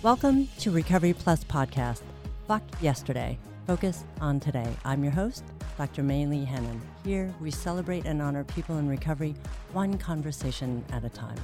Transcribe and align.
Welcome 0.00 0.46
to 0.60 0.70
Recovery 0.70 1.12
Plus 1.12 1.42
Podcast. 1.42 2.02
Fuck 2.46 2.62
yesterday, 2.80 3.36
focus 3.66 4.04
on 4.20 4.38
today. 4.38 4.72
I'm 4.84 5.02
your 5.02 5.12
host, 5.12 5.42
Dr. 5.76 6.04
May 6.04 6.24
Lee 6.24 6.44
Hannon. 6.44 6.80
Here 7.04 7.34
we 7.40 7.50
celebrate 7.50 8.06
and 8.06 8.22
honor 8.22 8.44
people 8.44 8.78
in 8.78 8.88
recovery, 8.88 9.34
one 9.72 9.98
conversation 9.98 10.84
at 10.92 11.02
a 11.02 11.08
time. 11.08 11.34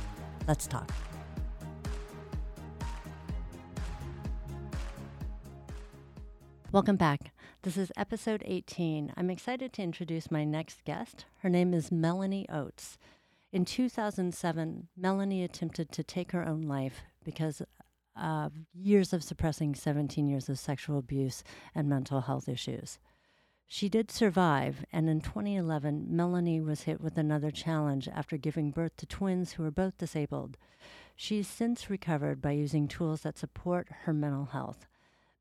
Let's 0.47 0.69
talk. 0.69 0.89
Welcome 6.71 6.97
back. 6.97 7.33
This 7.63 7.77
is 7.77 7.91
episode 7.97 8.45
18. 8.47 9.15
I'm 9.17 9.31
excited 9.31 9.73
to 9.73 9.83
introduce 9.83 10.31
my 10.31 10.45
next 10.45 10.85
guest. 10.85 11.25
Her 11.39 11.49
name 11.49 11.75
is 11.75 11.91
Melanie 11.91 12.47
Oates. 12.49 12.99
In 13.53 13.65
2007, 13.65 14.87
Melanie 14.97 15.43
attempted 15.43 15.91
to 15.91 16.05
take 16.05 16.31
her 16.31 16.47
own 16.47 16.63
life 16.63 17.03
because 17.25 17.63
of 18.17 18.53
years 18.73 19.13
of 19.13 19.23
suppressing 19.23 19.75
17 19.75 20.27
years 20.27 20.49
of 20.49 20.59
sexual 20.59 20.99
abuse 20.99 21.43
and 21.75 21.89
mental 21.89 22.23
health 22.23 22.49
issues. 22.49 22.99
She 23.67 23.89
did 23.89 24.11
survive, 24.11 24.85
and 24.93 25.09
in 25.09 25.21
2011, 25.21 26.07
Melanie 26.09 26.61
was 26.61 26.83
hit 26.83 27.01
with 27.01 27.17
another 27.17 27.51
challenge 27.51 28.09
after 28.09 28.37
giving 28.37 28.71
birth 28.71 28.97
to 28.99 29.07
twins 29.07 29.53
who 29.53 29.63
were 29.63 29.71
both 29.71 29.97
disabled. 29.99 30.59
She's 31.17 31.49
since 31.49 31.89
recovered 31.89 32.41
by 32.41 32.53
using 32.53 32.89
tools 32.89 33.23
that 33.23 33.39
support 33.39 33.89
her 34.03 34.13
mental 34.13 34.47
health. 34.47 34.87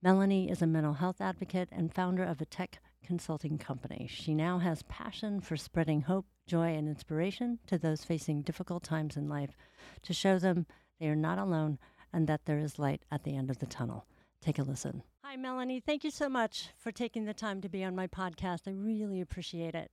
Melanie 0.02 0.50
is 0.50 0.62
a 0.62 0.68
mental 0.68 0.94
health 0.94 1.22
advocate 1.22 1.70
and 1.72 1.94
founder 1.94 2.24
of 2.24 2.42
a 2.42 2.46
tech 2.46 2.80
consulting 3.06 3.58
company. 3.58 4.08
She 4.10 4.34
now 4.34 4.60
has 4.60 4.84
passion 4.84 5.40
for 5.40 5.58
spreading 5.58 6.02
hope, 6.02 6.26
joy, 6.48 6.74
and 6.76 6.88
inspiration 6.88 7.60
to 7.68 7.78
those 7.78 8.04
facing 8.04 8.42
difficult 8.42 8.84
times 8.84 9.18
in 9.18 9.28
life 9.28 9.56
to 10.04 10.14
show 10.14 10.40
them 10.40 10.66
they 11.00 11.08
are 11.08 11.16
not 11.16 11.38
alone 11.38 11.80
and 12.14 12.28
that 12.28 12.46
there 12.46 12.60
is 12.60 12.80
light 12.80 13.04
at 13.12 13.24
the 13.24 13.36
end 13.36 13.50
of 13.50 13.60
the 13.60 13.66
tunnel. 13.66 14.06
Take 14.42 14.60
a 14.60 14.64
listen. 14.64 15.04
Hi, 15.24 15.36
Melanie. 15.36 15.80
Thank 15.80 16.04
you 16.04 16.12
so 16.12 16.30
much 16.30 16.70
for 16.78 16.92
taking 16.92 17.26
the 17.26 17.34
time 17.34 17.62
to 17.62 17.70
be 17.70 17.84
on 17.84 17.96
my 17.96 18.08
podcast. 18.08 18.68
I 18.68 18.72
really 18.72 19.20
appreciate 19.20 19.74
it. 19.74 19.90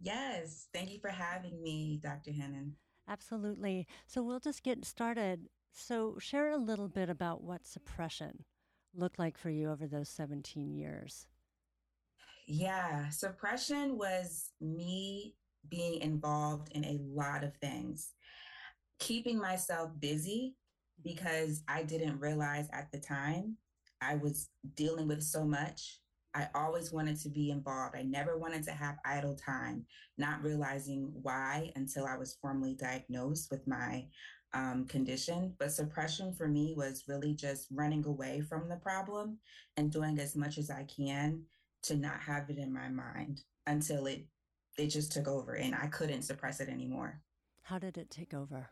Yes. 0.00 0.68
Thank 0.72 0.90
you 0.90 0.98
for 1.00 1.10
having 1.10 1.62
me, 1.62 2.00
Dr. 2.02 2.32
Hannon. 2.32 2.76
Absolutely. 3.08 3.86
So 4.06 4.22
we'll 4.22 4.40
just 4.40 4.62
get 4.62 4.84
started. 4.84 5.48
So, 5.72 6.16
share 6.18 6.50
a 6.50 6.56
little 6.56 6.88
bit 6.88 7.08
about 7.08 7.42
what 7.42 7.66
suppression 7.66 8.44
looked 8.94 9.18
like 9.18 9.38
for 9.38 9.50
you 9.50 9.70
over 9.70 9.86
those 9.86 10.08
17 10.08 10.74
years? 10.74 11.26
Yeah, 12.46 13.08
suppression 13.10 13.96
was 13.96 14.50
me 14.60 15.36
being 15.68 16.00
involved 16.00 16.70
in 16.72 16.84
a 16.84 16.98
lot 17.00 17.44
of 17.44 17.54
things, 17.56 18.14
keeping 18.98 19.38
myself 19.38 19.90
busy 20.00 20.56
because 21.02 21.62
I 21.68 21.82
didn't 21.82 22.20
realize 22.20 22.68
at 22.72 22.90
the 22.92 22.98
time 22.98 23.56
I 24.00 24.16
was 24.16 24.48
dealing 24.74 25.08
with 25.08 25.22
so 25.22 25.44
much. 25.44 25.98
I 26.34 26.48
always 26.54 26.92
wanted 26.92 27.18
to 27.20 27.28
be 27.28 27.50
involved. 27.50 27.96
I 27.96 28.02
never 28.02 28.38
wanted 28.38 28.62
to 28.64 28.70
have 28.70 28.98
idle 29.04 29.34
time, 29.34 29.84
not 30.16 30.42
realizing 30.44 31.10
why 31.22 31.72
until 31.74 32.06
I 32.06 32.16
was 32.16 32.38
formally 32.40 32.74
diagnosed 32.74 33.50
with 33.50 33.66
my 33.66 34.06
um, 34.54 34.86
condition. 34.86 35.54
But 35.58 35.72
suppression 35.72 36.32
for 36.32 36.46
me 36.46 36.74
was 36.76 37.04
really 37.08 37.34
just 37.34 37.66
running 37.72 38.04
away 38.06 38.42
from 38.42 38.68
the 38.68 38.76
problem 38.76 39.38
and 39.76 39.90
doing 39.90 40.18
as 40.18 40.36
much 40.36 40.56
as 40.56 40.70
I 40.70 40.84
can 40.84 41.42
to 41.82 41.96
not 41.96 42.20
have 42.20 42.48
it 42.48 42.58
in 42.58 42.72
my 42.72 42.88
mind 42.88 43.42
until 43.66 44.06
it 44.06 44.26
it 44.78 44.86
just 44.86 45.12
took 45.12 45.28
over 45.28 45.54
and 45.56 45.74
I 45.74 45.88
couldn't 45.88 46.22
suppress 46.22 46.60
it 46.60 46.68
anymore. 46.68 47.20
How 47.62 47.78
did 47.78 47.98
it 47.98 48.10
take 48.10 48.32
over? 48.32 48.70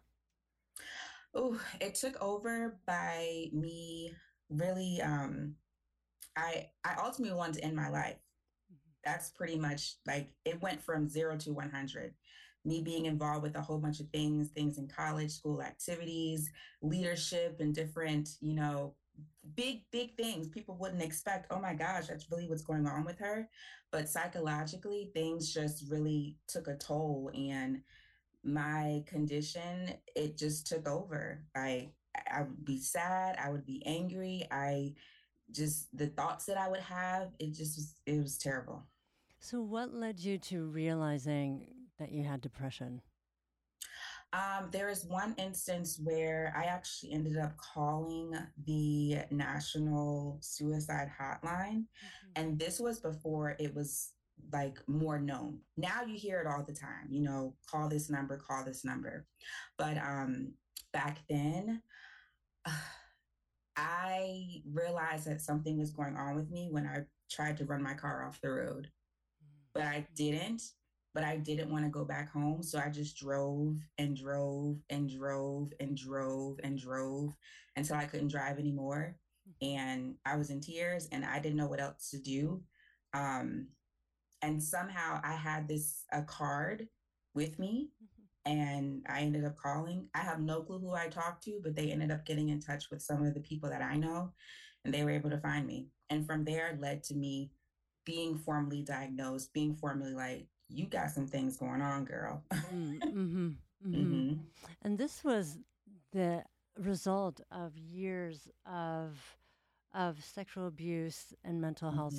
Oh, 1.34 1.60
it 1.80 1.94
took 1.94 2.20
over 2.22 2.78
by 2.86 3.46
me 3.52 4.14
really 4.50 5.00
um 5.02 5.54
I 6.36 6.68
I 6.84 6.96
ultimately 7.02 7.36
wanted 7.36 7.56
to 7.56 7.64
end 7.64 7.76
my 7.76 7.88
life. 7.90 8.16
Mm-hmm. 8.72 8.90
That's 9.04 9.30
pretty 9.30 9.58
much 9.58 9.96
like 10.06 10.30
it 10.44 10.62
went 10.62 10.82
from 10.82 11.08
0 11.08 11.38
to 11.38 11.52
100 11.52 12.14
me 12.64 12.82
being 12.82 13.06
involved 13.06 13.42
with 13.44 13.56
a 13.56 13.62
whole 13.62 13.78
bunch 13.78 14.00
of 14.00 14.08
things, 14.10 14.50
things 14.50 14.78
in 14.78 14.88
college, 14.88 15.30
school 15.32 15.62
activities, 15.62 16.50
leadership, 16.82 17.60
and 17.60 17.74
different, 17.74 18.30
you 18.40 18.54
know, 18.54 18.94
big, 19.54 19.82
big 19.90 20.16
things 20.16 20.48
people 20.48 20.76
wouldn't 20.78 21.02
expect. 21.02 21.46
Oh 21.50 21.60
my 21.60 21.74
gosh, 21.74 22.08
that's 22.08 22.30
really 22.30 22.48
what's 22.48 22.62
going 22.62 22.86
on 22.86 23.04
with 23.04 23.18
her. 23.18 23.48
But 23.90 24.08
psychologically, 24.08 25.10
things 25.14 25.52
just 25.52 25.90
really 25.90 26.36
took 26.48 26.68
a 26.68 26.76
toll. 26.76 27.30
And 27.34 27.82
my 28.44 29.02
condition, 29.06 29.92
it 30.14 30.36
just 30.36 30.66
took 30.66 30.88
over. 30.88 31.44
I, 31.54 31.90
I 32.30 32.42
would 32.42 32.64
be 32.64 32.80
sad. 32.80 33.36
I 33.42 33.50
would 33.50 33.66
be 33.66 33.82
angry. 33.86 34.46
I 34.50 34.94
just, 35.50 35.88
the 35.96 36.08
thoughts 36.08 36.46
that 36.46 36.56
I 36.56 36.68
would 36.68 36.80
have, 36.80 37.30
it 37.38 37.54
just 37.54 37.76
was, 37.76 37.94
it 38.06 38.18
was 38.18 38.38
terrible. 38.38 38.82
So, 39.40 39.60
what 39.60 39.94
led 39.94 40.18
you 40.18 40.38
to 40.38 40.64
realizing 40.64 41.68
that 41.98 42.10
you 42.10 42.24
had 42.24 42.40
depression? 42.40 43.00
Um, 44.32 44.68
there 44.72 44.90
is 44.90 45.06
one 45.06 45.34
instance 45.38 45.98
where 46.02 46.52
I 46.54 46.64
actually 46.64 47.12
ended 47.12 47.38
up 47.38 47.56
calling 47.56 48.34
the 48.66 49.20
National 49.30 50.38
Suicide 50.40 51.10
Hotline. 51.18 51.84
Mm-hmm. 51.84 52.30
And 52.36 52.58
this 52.58 52.78
was 52.78 53.00
before 53.00 53.56
it 53.58 53.74
was 53.74 54.12
like 54.52 54.78
more 54.86 55.18
known. 55.18 55.58
Now 55.76 56.02
you 56.06 56.18
hear 56.18 56.40
it 56.40 56.46
all 56.46 56.64
the 56.64 56.72
time, 56.72 57.08
you 57.10 57.22
know, 57.22 57.54
call 57.70 57.88
this 57.88 58.10
number, 58.10 58.36
call 58.36 58.64
this 58.64 58.84
number. 58.84 59.26
But 59.76 59.98
um, 59.98 60.52
back 60.92 61.18
then, 61.28 61.82
uh, 62.64 62.70
I 63.80 64.62
realized 64.72 65.28
that 65.28 65.40
something 65.40 65.78
was 65.78 65.92
going 65.92 66.16
on 66.16 66.34
with 66.34 66.50
me 66.50 66.66
when 66.68 66.84
I 66.84 67.02
tried 67.30 67.56
to 67.58 67.64
run 67.64 67.80
my 67.80 67.94
car 67.94 68.26
off 68.26 68.40
the 68.40 68.50
road. 68.50 68.90
But 69.72 69.84
I 69.84 69.98
mm-hmm. 69.98 70.14
didn't 70.16 70.62
but 71.18 71.24
I 71.24 71.36
didn't 71.36 71.70
want 71.70 71.84
to 71.84 71.90
go 71.90 72.04
back 72.04 72.30
home. 72.30 72.62
So 72.62 72.78
I 72.78 72.90
just 72.90 73.16
drove 73.16 73.76
and 73.98 74.16
drove 74.16 74.76
and 74.88 75.10
drove 75.10 75.72
and 75.80 75.96
drove 75.96 76.60
and 76.62 76.78
drove 76.78 77.32
until 77.76 77.96
I 77.96 78.04
couldn't 78.04 78.30
drive 78.30 78.60
anymore. 78.60 79.16
Mm-hmm. 79.62 79.78
And 79.80 80.14
I 80.24 80.36
was 80.36 80.50
in 80.50 80.60
tears 80.60 81.08
and 81.10 81.24
I 81.24 81.40
didn't 81.40 81.56
know 81.56 81.66
what 81.66 81.80
else 81.80 82.10
to 82.10 82.18
do. 82.18 82.62
Um, 83.14 83.66
and 84.42 84.62
somehow 84.62 85.20
I 85.24 85.34
had 85.34 85.68
this 85.68 86.04
a 86.12 86.22
card 86.22 86.88
with 87.34 87.58
me 87.58 87.90
mm-hmm. 88.02 88.58
and 88.58 89.06
I 89.08 89.20
ended 89.20 89.44
up 89.44 89.56
calling. 89.56 90.08
I 90.14 90.18
have 90.18 90.40
no 90.40 90.62
clue 90.62 90.78
who 90.78 90.94
I 90.94 91.08
talked 91.08 91.44
to, 91.44 91.60
but 91.62 91.74
they 91.74 91.90
ended 91.90 92.10
up 92.10 92.24
getting 92.24 92.48
in 92.48 92.60
touch 92.60 92.90
with 92.90 93.02
some 93.02 93.24
of 93.24 93.34
the 93.34 93.40
people 93.40 93.68
that 93.70 93.82
I 93.82 93.96
know 93.96 94.32
and 94.84 94.94
they 94.94 95.04
were 95.04 95.10
able 95.10 95.30
to 95.30 95.38
find 95.38 95.66
me. 95.66 95.88
And 96.10 96.26
from 96.26 96.44
there 96.44 96.78
led 96.80 97.02
to 97.04 97.14
me 97.14 97.50
being 98.04 98.38
formally 98.38 98.82
diagnosed, 98.82 99.52
being 99.52 99.76
formally 99.76 100.14
like 100.14 100.46
you 100.68 100.86
got 100.86 101.10
some 101.10 101.26
things 101.26 101.56
going 101.56 101.82
on, 101.82 102.04
girl. 102.04 102.42
Mm, 102.52 102.98
mm-hmm, 103.02 103.46
mm-hmm. 103.86 103.94
Mm-hmm. 103.94 104.32
And 104.82 104.98
this 104.98 105.22
was 105.24 105.58
the 106.12 106.42
result 106.78 107.40
of 107.50 107.76
years 107.76 108.48
of 108.66 109.18
of 109.94 110.22
sexual 110.22 110.66
abuse 110.66 111.32
and 111.44 111.60
mental 111.60 111.90
health 111.90 112.14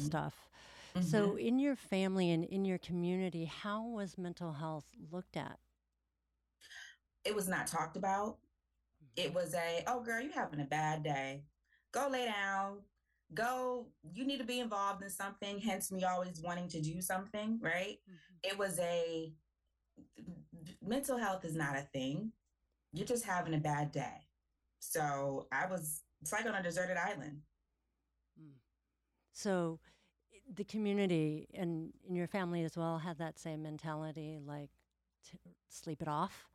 mm-hmm. 0.95 1.01
So, 1.01 1.35
in 1.35 1.59
your 1.59 1.75
family 1.75 2.31
and 2.31 2.43
in 2.45 2.65
your 2.65 2.77
community, 2.77 3.45
how 3.45 3.85
was 3.85 4.17
mental 4.17 4.53
health 4.53 4.85
looked 5.11 5.37
at? 5.37 5.57
It 7.25 7.35
was 7.35 7.47
not 7.47 7.67
talked 7.67 7.97
about. 7.97 8.37
It 9.15 9.27
mm-hmm. 9.27 9.35
was 9.35 9.53
a, 9.53 9.83
oh, 9.87 10.01
girl, 10.01 10.21
you're 10.21 10.33
having 10.33 10.61
a 10.61 10.65
bad 10.65 11.03
day. 11.03 11.43
Go 11.91 12.07
lay 12.09 12.25
down 12.25 12.79
go 13.33 13.85
you 14.13 14.25
need 14.25 14.39
to 14.39 14.43
be 14.43 14.59
involved 14.59 15.03
in 15.03 15.09
something 15.09 15.59
hence 15.59 15.91
me 15.91 16.03
always 16.03 16.41
wanting 16.41 16.67
to 16.67 16.81
do 16.81 17.01
something 17.01 17.59
right 17.61 17.97
mm-hmm. 18.09 18.51
it 18.51 18.57
was 18.57 18.79
a 18.79 19.31
mental 20.85 21.17
health 21.17 21.45
is 21.45 21.55
not 21.55 21.77
a 21.77 21.87
thing 21.93 22.31
you're 22.91 23.05
just 23.05 23.25
having 23.25 23.53
a 23.53 23.59
bad 23.59 23.91
day 23.91 24.25
so 24.79 25.47
i 25.51 25.65
was 25.67 26.01
it's 26.21 26.31
like 26.31 26.45
on 26.45 26.55
a 26.55 26.63
deserted 26.63 26.97
island 26.97 27.39
mm. 28.41 28.51
so 29.31 29.79
the 30.55 30.63
community 30.63 31.47
and 31.53 31.93
in 32.07 32.15
your 32.15 32.27
family 32.27 32.63
as 32.63 32.75
well 32.75 32.97
had 32.97 33.17
that 33.19 33.37
same 33.37 33.61
mentality 33.61 34.39
like 34.45 34.69
sleep 35.69 36.01
it 36.01 36.07
off 36.07 36.47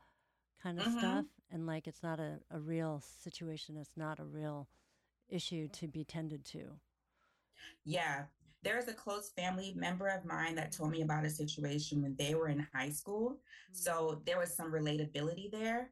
kind 0.63 0.79
of 0.79 0.87
mm-hmm. 0.87 0.99
stuff 0.99 1.25
and 1.53 1.67
like 1.67 1.87
it's 1.87 2.03
not 2.03 2.19
a, 2.19 2.39
a 2.51 2.59
real 2.59 3.03
situation 3.23 3.77
it's 3.77 3.97
not 3.97 4.19
a 4.19 4.25
real 4.25 4.69
issue 5.29 5.69
to 5.69 5.89
be 5.89 6.05
tended 6.05 6.45
to. 6.47 6.63
Yeah. 7.85 8.25
There 8.63 8.79
is 8.79 8.89
a 8.89 8.95
close 8.95 9.31
family 9.31 9.75
member 9.77 10.09
of 10.09 10.25
mine 10.25 10.55
that 10.55 10.73
told 10.73 10.91
me 10.91 11.03
about 11.03 11.25
a 11.25 11.31
situation 11.31 12.03
when 12.03 12.17
they 12.17 12.35
were 12.35 12.49
in 12.49 12.67
high 12.73 12.91
school. 12.91 13.33
Mm-hmm. 13.33 13.75
So 13.75 14.23
there 14.25 14.39
was 14.39 14.55
some 14.55 14.73
relatability 14.73 15.51
there 15.51 15.91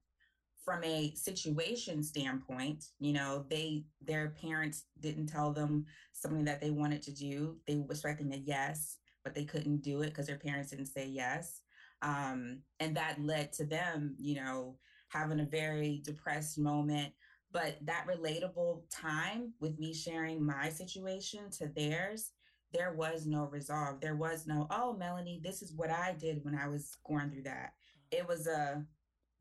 from 0.64 0.82
a 0.84 1.12
situation 1.14 2.02
standpoint 2.02 2.84
you 3.00 3.12
know 3.12 3.44
they 3.50 3.84
their 4.00 4.34
parents 4.40 4.84
didn't 5.00 5.26
tell 5.26 5.52
them 5.52 5.84
something 6.12 6.44
that 6.44 6.60
they 6.60 6.70
wanted 6.70 7.02
to 7.02 7.12
do 7.12 7.56
they 7.66 7.76
were 7.76 7.86
expecting 7.90 8.32
a 8.32 8.36
yes 8.36 8.98
but 9.24 9.34
they 9.34 9.44
couldn't 9.44 9.82
do 9.82 10.02
it 10.02 10.06
because 10.08 10.26
their 10.26 10.38
parents 10.38 10.70
didn't 10.70 10.86
say 10.86 11.06
yes 11.06 11.62
um, 12.02 12.60
and 12.80 12.96
that 12.96 13.22
led 13.22 13.52
to 13.52 13.64
them 13.64 14.14
you 14.18 14.36
know 14.36 14.76
having 15.08 15.40
a 15.40 15.44
very 15.44 16.00
depressed 16.04 16.58
moment 16.58 17.12
But 17.52 17.76
that 17.82 18.06
relatable 18.06 18.82
time 18.90 19.52
with 19.60 19.78
me 19.78 19.92
sharing 19.94 20.44
my 20.44 20.70
situation 20.70 21.50
to 21.58 21.68
theirs, 21.68 22.30
there 22.72 22.94
was 22.94 23.26
no 23.26 23.44
resolve. 23.44 24.00
There 24.00 24.16
was 24.16 24.46
no, 24.46 24.66
oh, 24.70 24.94
Melanie, 24.94 25.40
this 25.44 25.60
is 25.62 25.74
what 25.74 25.90
I 25.90 26.14
did 26.18 26.42
when 26.44 26.54
I 26.54 26.68
was 26.68 26.96
going 27.06 27.30
through 27.30 27.42
that. 27.44 27.74
It 28.10 28.26
was 28.26 28.46
a, 28.46 28.84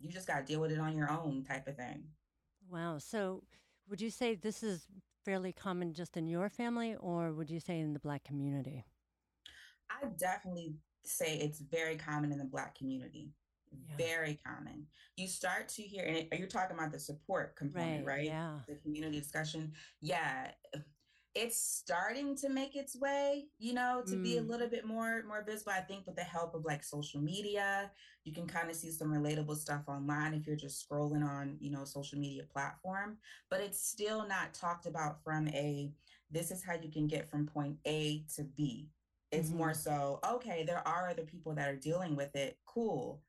you 0.01 0.11
just 0.11 0.27
got 0.27 0.39
to 0.39 0.43
deal 0.45 0.59
with 0.59 0.71
it 0.71 0.79
on 0.79 0.97
your 0.97 1.09
own 1.09 1.43
type 1.47 1.67
of 1.67 1.77
thing. 1.77 2.03
Wow. 2.69 2.97
So 2.97 3.43
would 3.89 4.01
you 4.01 4.09
say 4.09 4.35
this 4.35 4.63
is 4.63 4.87
fairly 5.25 5.51
common 5.51 5.93
just 5.93 6.17
in 6.17 6.27
your 6.27 6.49
family, 6.49 6.95
or 6.99 7.33
would 7.33 7.49
you 7.49 7.59
say 7.59 7.79
in 7.79 7.93
the 7.93 7.99
Black 7.99 8.23
community? 8.23 8.85
I 9.89 10.07
definitely 10.17 10.75
say 11.03 11.37
it's 11.37 11.59
very 11.59 11.97
common 11.97 12.31
in 12.31 12.37
the 12.37 12.45
Black 12.45 12.77
community. 12.77 13.31
Yeah. 13.71 13.95
Very 13.97 14.39
common. 14.45 14.87
You 15.15 15.27
start 15.27 15.69
to 15.69 15.81
hear, 15.81 16.03
and 16.03 16.27
you're 16.37 16.47
talking 16.47 16.77
about 16.77 16.91
the 16.91 16.99
support 16.99 17.55
component, 17.55 18.05
right? 18.05 18.17
right? 18.17 18.25
Yeah. 18.25 18.59
The 18.67 18.75
community 18.75 19.19
discussion. 19.19 19.71
Yeah 20.01 20.51
it's 21.33 21.57
starting 21.57 22.35
to 22.35 22.49
make 22.49 22.75
its 22.75 22.97
way 22.99 23.45
you 23.57 23.73
know 23.73 24.01
to 24.05 24.15
mm. 24.15 24.23
be 24.23 24.37
a 24.37 24.41
mm. 24.41 24.49
little 24.49 24.67
bit 24.67 24.85
more 24.85 25.23
more 25.27 25.43
visible 25.47 25.71
i 25.71 25.79
think 25.79 26.05
with 26.05 26.15
the 26.15 26.23
help 26.23 26.53
of 26.53 26.65
like 26.65 26.83
social 26.83 27.21
media 27.21 27.89
you 28.25 28.33
can 28.33 28.45
kind 28.45 28.69
of 28.69 28.75
see 28.75 28.91
some 28.91 29.07
relatable 29.07 29.55
stuff 29.55 29.81
online 29.87 30.33
if 30.33 30.45
you're 30.45 30.55
just 30.55 30.87
scrolling 30.87 31.25
on 31.25 31.55
you 31.59 31.71
know 31.71 31.85
social 31.85 32.19
media 32.19 32.43
platform 32.51 33.17
but 33.49 33.61
it's 33.61 33.81
still 33.81 34.27
not 34.27 34.53
talked 34.53 34.85
about 34.85 35.23
from 35.23 35.47
a 35.49 35.91
this 36.29 36.51
is 36.51 36.63
how 36.63 36.73
you 36.73 36.91
can 36.91 37.07
get 37.07 37.29
from 37.29 37.45
point 37.45 37.77
a 37.85 38.23
to 38.35 38.43
b 38.43 38.89
it's 39.31 39.49
mm-hmm. 39.49 39.59
more 39.59 39.73
so 39.73 40.19
okay 40.29 40.63
there 40.65 40.85
are 40.85 41.09
other 41.09 41.23
people 41.23 41.55
that 41.55 41.69
are 41.69 41.77
dealing 41.77 42.15
with 42.15 42.35
it 42.35 42.57
cool 42.65 43.21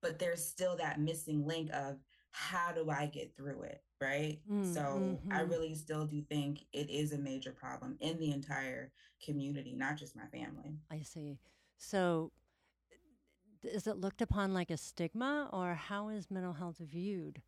but 0.00 0.18
there's 0.18 0.44
still 0.44 0.76
that 0.76 1.00
missing 1.00 1.46
link 1.46 1.70
of 1.72 1.96
how 2.36 2.72
do 2.72 2.90
i 2.90 3.06
get 3.06 3.34
through 3.36 3.62
it 3.62 3.82
right? 4.04 4.38
Mm, 4.50 4.74
so 4.74 4.80
mm-hmm. 4.80 5.32
I 5.32 5.40
really 5.42 5.74
still 5.74 6.06
do 6.06 6.20
think 6.22 6.64
it 6.72 6.90
is 6.90 7.12
a 7.12 7.18
major 7.18 7.52
problem 7.52 7.96
in 8.00 8.18
the 8.18 8.32
entire 8.32 8.92
community, 9.24 9.72
not 9.72 9.96
just 9.96 10.16
my 10.16 10.26
family. 10.26 10.76
I 10.90 11.02
see. 11.02 11.38
So 11.78 12.32
is 13.62 13.86
it 13.86 13.96
looked 13.96 14.20
upon 14.20 14.52
like 14.52 14.70
a 14.70 14.76
stigma 14.76 15.48
or 15.52 15.74
how 15.74 16.08
is 16.08 16.30
mental 16.30 16.52
health 16.52 16.78
viewed 16.78 17.40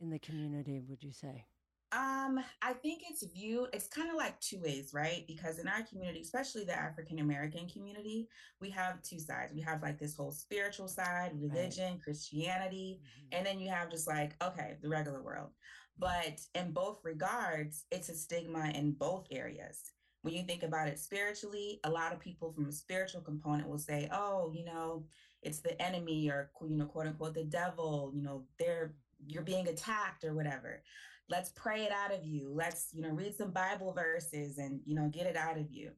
in 0.00 0.10
the 0.10 0.18
community, 0.18 0.80
would 0.80 1.02
you 1.02 1.12
say? 1.12 1.46
Um, 1.94 2.40
I 2.60 2.72
think 2.72 3.02
it's 3.08 3.24
viewed, 3.32 3.68
it's 3.72 3.86
kind 3.86 4.10
of 4.10 4.16
like 4.16 4.40
two 4.40 4.60
ways, 4.60 4.90
right? 4.92 5.24
Because 5.28 5.60
in 5.60 5.68
our 5.68 5.82
community, 5.82 6.22
especially 6.22 6.64
the 6.64 6.76
African 6.76 7.20
American 7.20 7.68
community, 7.68 8.26
we 8.60 8.68
have 8.70 9.00
two 9.02 9.20
sides. 9.20 9.52
We 9.54 9.60
have 9.60 9.80
like 9.80 10.00
this 10.00 10.16
whole 10.16 10.32
spiritual 10.32 10.88
side, 10.88 11.30
religion, 11.34 11.92
right. 11.92 12.02
Christianity, 12.02 13.00
mm-hmm. 13.00 13.36
and 13.36 13.46
then 13.46 13.60
you 13.60 13.70
have 13.70 13.90
just 13.90 14.08
like, 14.08 14.34
okay, 14.42 14.76
the 14.82 14.88
regular 14.88 15.22
world. 15.22 15.50
But 15.96 16.40
in 16.56 16.72
both 16.72 16.98
regards, 17.04 17.84
it's 17.92 18.08
a 18.08 18.14
stigma 18.14 18.72
in 18.74 18.92
both 18.92 19.28
areas. 19.30 19.80
When 20.22 20.34
you 20.34 20.42
think 20.42 20.64
about 20.64 20.88
it 20.88 20.98
spiritually, 20.98 21.78
a 21.84 21.90
lot 21.90 22.12
of 22.12 22.18
people 22.18 22.52
from 22.52 22.66
a 22.66 22.72
spiritual 22.72 23.20
component 23.20 23.68
will 23.68 23.78
say, 23.78 24.08
oh, 24.10 24.50
you 24.52 24.64
know, 24.64 25.04
it's 25.42 25.60
the 25.60 25.80
enemy 25.80 26.28
or, 26.28 26.50
you 26.62 26.76
know, 26.76 26.86
quote 26.86 27.06
unquote, 27.06 27.34
the 27.34 27.44
devil, 27.44 28.10
you 28.14 28.22
know, 28.22 28.44
they're, 28.58 28.94
you're 29.26 29.42
being 29.42 29.68
attacked 29.68 30.24
or 30.24 30.34
whatever 30.34 30.82
let's 31.28 31.50
pray 31.50 31.84
it 31.84 31.92
out 31.92 32.12
of 32.12 32.24
you. 32.24 32.52
Let's 32.54 32.88
you 32.92 33.02
know 33.02 33.10
read 33.10 33.34
some 33.34 33.50
bible 33.50 33.92
verses 33.92 34.58
and 34.58 34.80
you 34.84 34.94
know 34.94 35.08
get 35.12 35.26
it 35.26 35.36
out 35.36 35.58
of 35.58 35.70
you. 35.70 35.90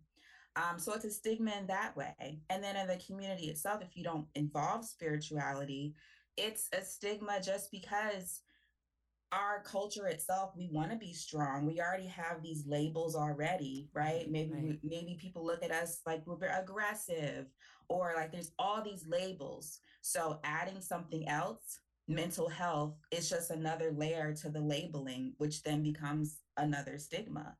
Um, 0.56 0.78
so 0.78 0.94
it's 0.94 1.04
a 1.04 1.10
stigma 1.10 1.52
in 1.58 1.66
that 1.66 1.96
way. 1.96 2.40
And 2.48 2.64
then 2.64 2.76
in 2.76 2.86
the 2.86 3.00
community 3.06 3.46
itself 3.46 3.82
if 3.82 3.96
you 3.96 4.04
don't 4.04 4.26
involve 4.34 4.84
spirituality 4.84 5.94
it's 6.36 6.68
a 6.78 6.84
stigma 6.84 7.40
just 7.42 7.70
because 7.70 8.42
our 9.32 9.62
culture 9.64 10.06
itself 10.06 10.52
we 10.56 10.68
want 10.70 10.90
to 10.90 10.96
be 10.96 11.12
strong. 11.12 11.66
We 11.66 11.80
already 11.80 12.06
have 12.06 12.42
these 12.42 12.64
labels 12.66 13.16
already 13.16 13.88
right? 13.94 14.30
Maybe 14.30 14.52
right. 14.52 14.62
We, 14.62 14.78
maybe 14.84 15.18
people 15.20 15.44
look 15.44 15.62
at 15.64 15.72
us 15.72 16.00
like 16.06 16.22
we're 16.26 16.38
aggressive 16.46 17.46
or 17.88 18.12
like 18.16 18.32
there's 18.32 18.52
all 18.58 18.82
these 18.82 19.04
labels. 19.08 19.80
So 20.02 20.38
adding 20.44 20.80
something 20.80 21.28
else 21.28 21.80
mental 22.08 22.48
health 22.48 22.94
is 23.10 23.28
just 23.28 23.50
another 23.50 23.90
layer 23.90 24.32
to 24.34 24.48
the 24.48 24.60
labeling, 24.60 25.34
which 25.38 25.62
then 25.62 25.82
becomes 25.82 26.38
another 26.56 26.98
stigma. 26.98 27.56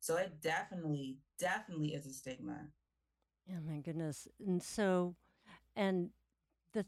So 0.00 0.16
it 0.16 0.40
definitely, 0.40 1.18
definitely 1.38 1.94
is 1.94 2.06
a 2.06 2.12
stigma. 2.12 2.68
Oh 3.50 3.60
my 3.66 3.78
goodness. 3.78 4.28
And 4.44 4.62
so, 4.62 5.14
and 5.74 6.10
the 6.72 6.84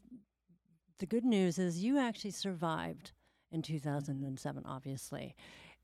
the 0.99 1.05
good 1.05 1.23
news 1.23 1.57
is 1.57 1.81
you 1.83 1.97
actually 1.97 2.31
survived 2.31 3.13
in 3.51 3.61
2007, 3.61 4.63
obviously, 4.65 5.35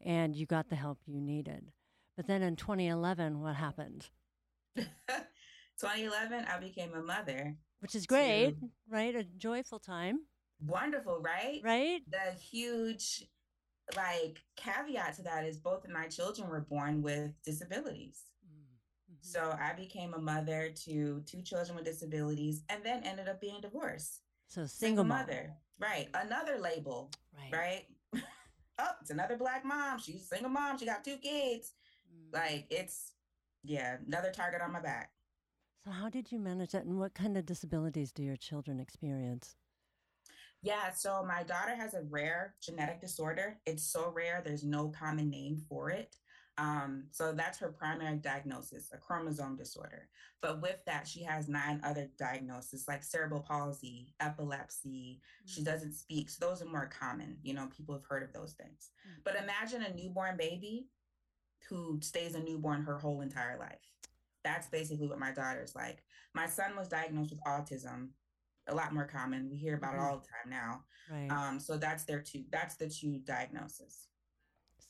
and 0.01 0.35
you 0.35 0.45
got 0.45 0.69
the 0.69 0.75
help 0.75 0.99
you 1.05 1.21
needed. 1.21 1.71
But 2.17 2.27
then 2.27 2.41
in 2.41 2.55
2011, 2.57 3.39
what 3.39 3.55
happened? 3.55 4.09
2011, 4.75 6.45
I 6.45 6.59
became 6.59 6.93
a 6.93 7.01
mother. 7.01 7.55
Which 7.79 7.95
is 7.95 8.05
great, 8.05 8.59
to, 8.59 8.69
right? 8.89 9.15
A 9.15 9.23
joyful 9.23 9.79
time 9.79 10.19
wonderful, 10.67 11.19
right? 11.21 11.61
Right. 11.63 12.01
The 12.09 12.37
huge 12.39 13.25
like 13.95 14.39
caveat 14.55 15.15
to 15.15 15.21
that 15.23 15.45
is 15.45 15.57
both 15.57 15.85
of 15.85 15.91
my 15.91 16.07
children 16.07 16.49
were 16.49 16.61
born 16.61 17.01
with 17.01 17.31
disabilities. 17.43 18.23
Mm-hmm. 18.45 19.15
So 19.21 19.55
I 19.59 19.73
became 19.73 20.13
a 20.13 20.19
mother 20.19 20.71
to 20.85 21.21
two 21.25 21.41
children 21.41 21.75
with 21.75 21.85
disabilities 21.85 22.63
and 22.69 22.83
then 22.83 23.03
ended 23.03 23.27
up 23.27 23.39
being 23.39 23.61
divorced. 23.61 24.21
So 24.49 24.61
single, 24.61 24.69
single 24.69 25.03
mother. 25.03 25.53
Right. 25.79 26.09
Another 26.13 26.57
label. 26.57 27.11
Right. 27.37 27.85
Right. 28.13 28.23
oh, 28.79 28.91
it's 29.01 29.11
another 29.11 29.37
black 29.37 29.65
mom. 29.65 29.99
She's 29.99 30.23
a 30.23 30.35
single 30.35 30.49
mom. 30.49 30.77
She 30.77 30.85
got 30.85 31.03
two 31.03 31.17
kids. 31.17 31.73
Mm. 32.11 32.33
Like 32.33 32.65
it's 32.69 33.11
yeah, 33.63 33.97
another 34.05 34.31
target 34.31 34.61
on 34.61 34.71
my 34.71 34.81
back. 34.81 35.11
So 35.83 35.91
how 35.91 36.09
did 36.09 36.31
you 36.31 36.39
manage 36.39 36.71
that 36.71 36.85
and 36.85 36.97
what 36.97 37.13
kind 37.13 37.37
of 37.37 37.45
disabilities 37.45 38.11
do 38.11 38.23
your 38.23 38.37
children 38.37 38.79
experience? 38.79 39.55
Yeah, 40.65 40.91
so 40.95 41.23
my 41.27 41.43
daughter 41.43 41.75
has 41.75 41.93
a 41.93 42.01
rare 42.09 42.55
genetic 42.59 42.99
disorder. 42.99 43.59
It's 43.67 43.83
so 43.83 44.11
rare, 44.11 44.41
there's 44.43 44.63
no 44.63 44.89
common 44.89 45.29
name 45.29 45.61
for 45.69 45.91
it. 45.91 46.15
Um, 46.57 47.03
so 47.11 47.33
that's 47.33 47.59
her 47.59 47.67
primary 47.67 48.17
diagnosis, 48.17 48.89
a 48.91 48.97
chromosome 48.97 49.57
disorder. 49.57 50.09
But 50.41 50.63
with 50.63 50.77
that, 50.87 51.07
she 51.07 51.21
has 51.21 51.47
nine 51.47 51.81
other 51.83 52.09
diagnoses 52.17 52.85
like 52.87 53.03
cerebral 53.03 53.45
palsy, 53.47 54.15
epilepsy. 54.19 55.19
Mm-hmm. 55.21 55.53
She 55.53 55.63
doesn't 55.63 55.93
speak. 55.93 56.31
So 56.31 56.47
those 56.47 56.63
are 56.63 56.69
more 56.69 56.89
common. 56.99 57.37
You 57.43 57.53
know, 57.53 57.69
people 57.77 57.93
have 57.93 58.05
heard 58.05 58.23
of 58.23 58.33
those 58.33 58.53
things. 58.53 58.89
Mm-hmm. 59.07 59.21
But 59.23 59.35
imagine 59.35 59.83
a 59.83 59.93
newborn 59.93 60.35
baby 60.35 60.87
who 61.69 61.99
stays 62.01 62.33
a 62.33 62.39
newborn 62.39 62.81
her 62.81 62.97
whole 62.97 63.21
entire 63.21 63.59
life. 63.59 63.91
That's 64.43 64.67
basically 64.67 65.07
what 65.07 65.19
my 65.19 65.31
daughter's 65.31 65.75
like. 65.75 66.03
My 66.33 66.47
son 66.47 66.75
was 66.75 66.87
diagnosed 66.87 67.29
with 67.29 67.43
autism 67.43 68.09
a 68.67 68.75
lot 68.75 68.93
more 68.93 69.05
common. 69.05 69.49
We 69.49 69.57
hear 69.57 69.75
about 69.75 69.93
mm-hmm. 69.93 70.01
it 70.01 70.07
all 70.07 70.17
the 70.17 70.27
time 70.27 70.49
now. 70.49 70.83
Right. 71.11 71.31
Um, 71.31 71.59
so 71.59 71.77
that's 71.77 72.03
their 72.03 72.21
two. 72.21 72.43
That's 72.51 72.75
the 72.75 72.89
two 72.89 73.19
diagnosis. 73.19 74.07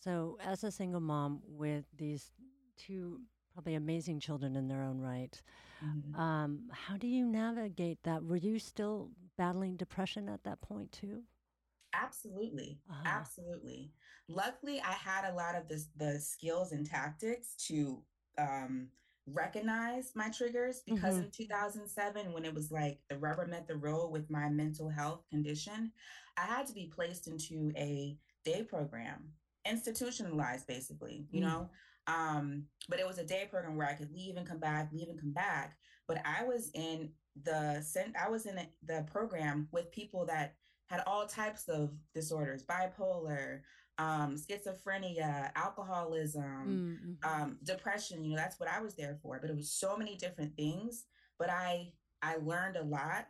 So, 0.04 0.38
as 0.46 0.64
a 0.64 0.72
single 0.72 1.02
mom 1.02 1.42
with 1.48 1.86
these 1.98 2.32
two 2.78 3.22
probably 3.54 3.76
amazing 3.76 4.20
children 4.20 4.56
in 4.56 4.68
their 4.68 4.84
own 4.84 5.00
right, 5.00 5.42
mm-hmm. 5.84 6.20
um, 6.20 6.70
how 6.72 6.96
do 6.98 7.08
you 7.08 7.26
navigate 7.26 7.98
that? 8.04 8.24
Were 8.24 8.38
you 8.38 8.60
still 8.60 9.10
battling 9.38 9.76
depression 9.76 10.30
at 10.30 10.44
that 10.44 10.62
point 10.62 10.92
too? 10.92 11.24
Absolutely, 11.94 12.80
uh-huh. 12.90 13.04
absolutely. 13.06 13.94
Luckily, 14.28 14.82
I 14.82 14.92
had 14.92 15.32
a 15.32 15.34
lot 15.34 15.56
of 15.56 15.68
this, 15.68 15.88
the 15.98 16.20
skills 16.20 16.72
and 16.72 16.86
tactics 16.86 17.56
to 17.68 18.02
um, 18.38 18.90
recognize 19.28 20.12
my 20.16 20.30
triggers 20.30 20.82
because 20.86 21.16
mm-hmm. 21.16 21.24
in 21.24 21.32
2007 21.32 22.32
when 22.32 22.46
it 22.46 22.54
was 22.54 22.72
like 22.72 23.00
the 23.10 23.18
rubber 23.18 23.48
met 23.48 23.68
the 23.68 23.76
road 23.76 24.12
with 24.12 24.30
my 24.30 24.50
mental 24.50 24.88
health 24.88 25.24
condition 25.32 25.92
i 26.38 26.42
had 26.42 26.68
to 26.68 26.74
be 26.74 26.92
placed 26.96 27.28
into 27.28 27.72
a 27.76 28.16
day 28.44 28.62
program 28.62 29.24
institutionalized 29.68 30.68
basically 30.68 31.26
you 31.32 31.42
mm-hmm. 31.42 31.50
know 31.50 31.70
um 32.06 32.64
but 32.88 33.00
it 33.00 33.08
was 33.08 33.18
a 33.18 33.26
day 33.26 33.48
program 33.50 33.76
where 33.76 33.88
i 33.88 33.94
could 33.94 34.12
leave 34.14 34.38
and 34.38 34.48
come 34.48 34.60
back 34.60 34.90
leave 34.94 35.10
and 35.10 35.20
come 35.20 35.34
back 35.34 35.76
but 36.08 36.20
i 36.24 36.44
was 36.44 36.70
in 36.76 37.10
the 37.44 37.82
sent 37.82 38.16
i 38.24 38.30
was 38.30 38.46
in 38.46 38.60
the 38.86 39.04
program 39.12 39.68
with 39.72 39.92
people 39.92 40.24
that 40.24 40.54
had 40.88 41.04
all 41.08 41.26
types 41.26 41.68
of 41.68 41.92
disorders 42.14 42.64
bipolar 42.64 43.62
um, 43.98 44.36
schizophrenia, 44.36 45.52
alcoholism, 45.56 47.18
mm-hmm. 47.24 47.42
um, 47.42 47.58
depression. 47.64 48.24
You 48.24 48.32
know, 48.32 48.38
that's 48.38 48.60
what 48.60 48.70
I 48.70 48.82
was 48.82 48.96
there 48.96 49.18
for. 49.22 49.40
But 49.40 49.50
it 49.50 49.56
was 49.56 49.72
so 49.72 49.96
many 49.98 50.16
different 50.16 50.56
things. 50.56 51.06
But 51.40 51.50
I 51.50 51.94
I 52.22 52.38
learned 52.38 52.78
a 52.78 52.84
lot 52.84 53.28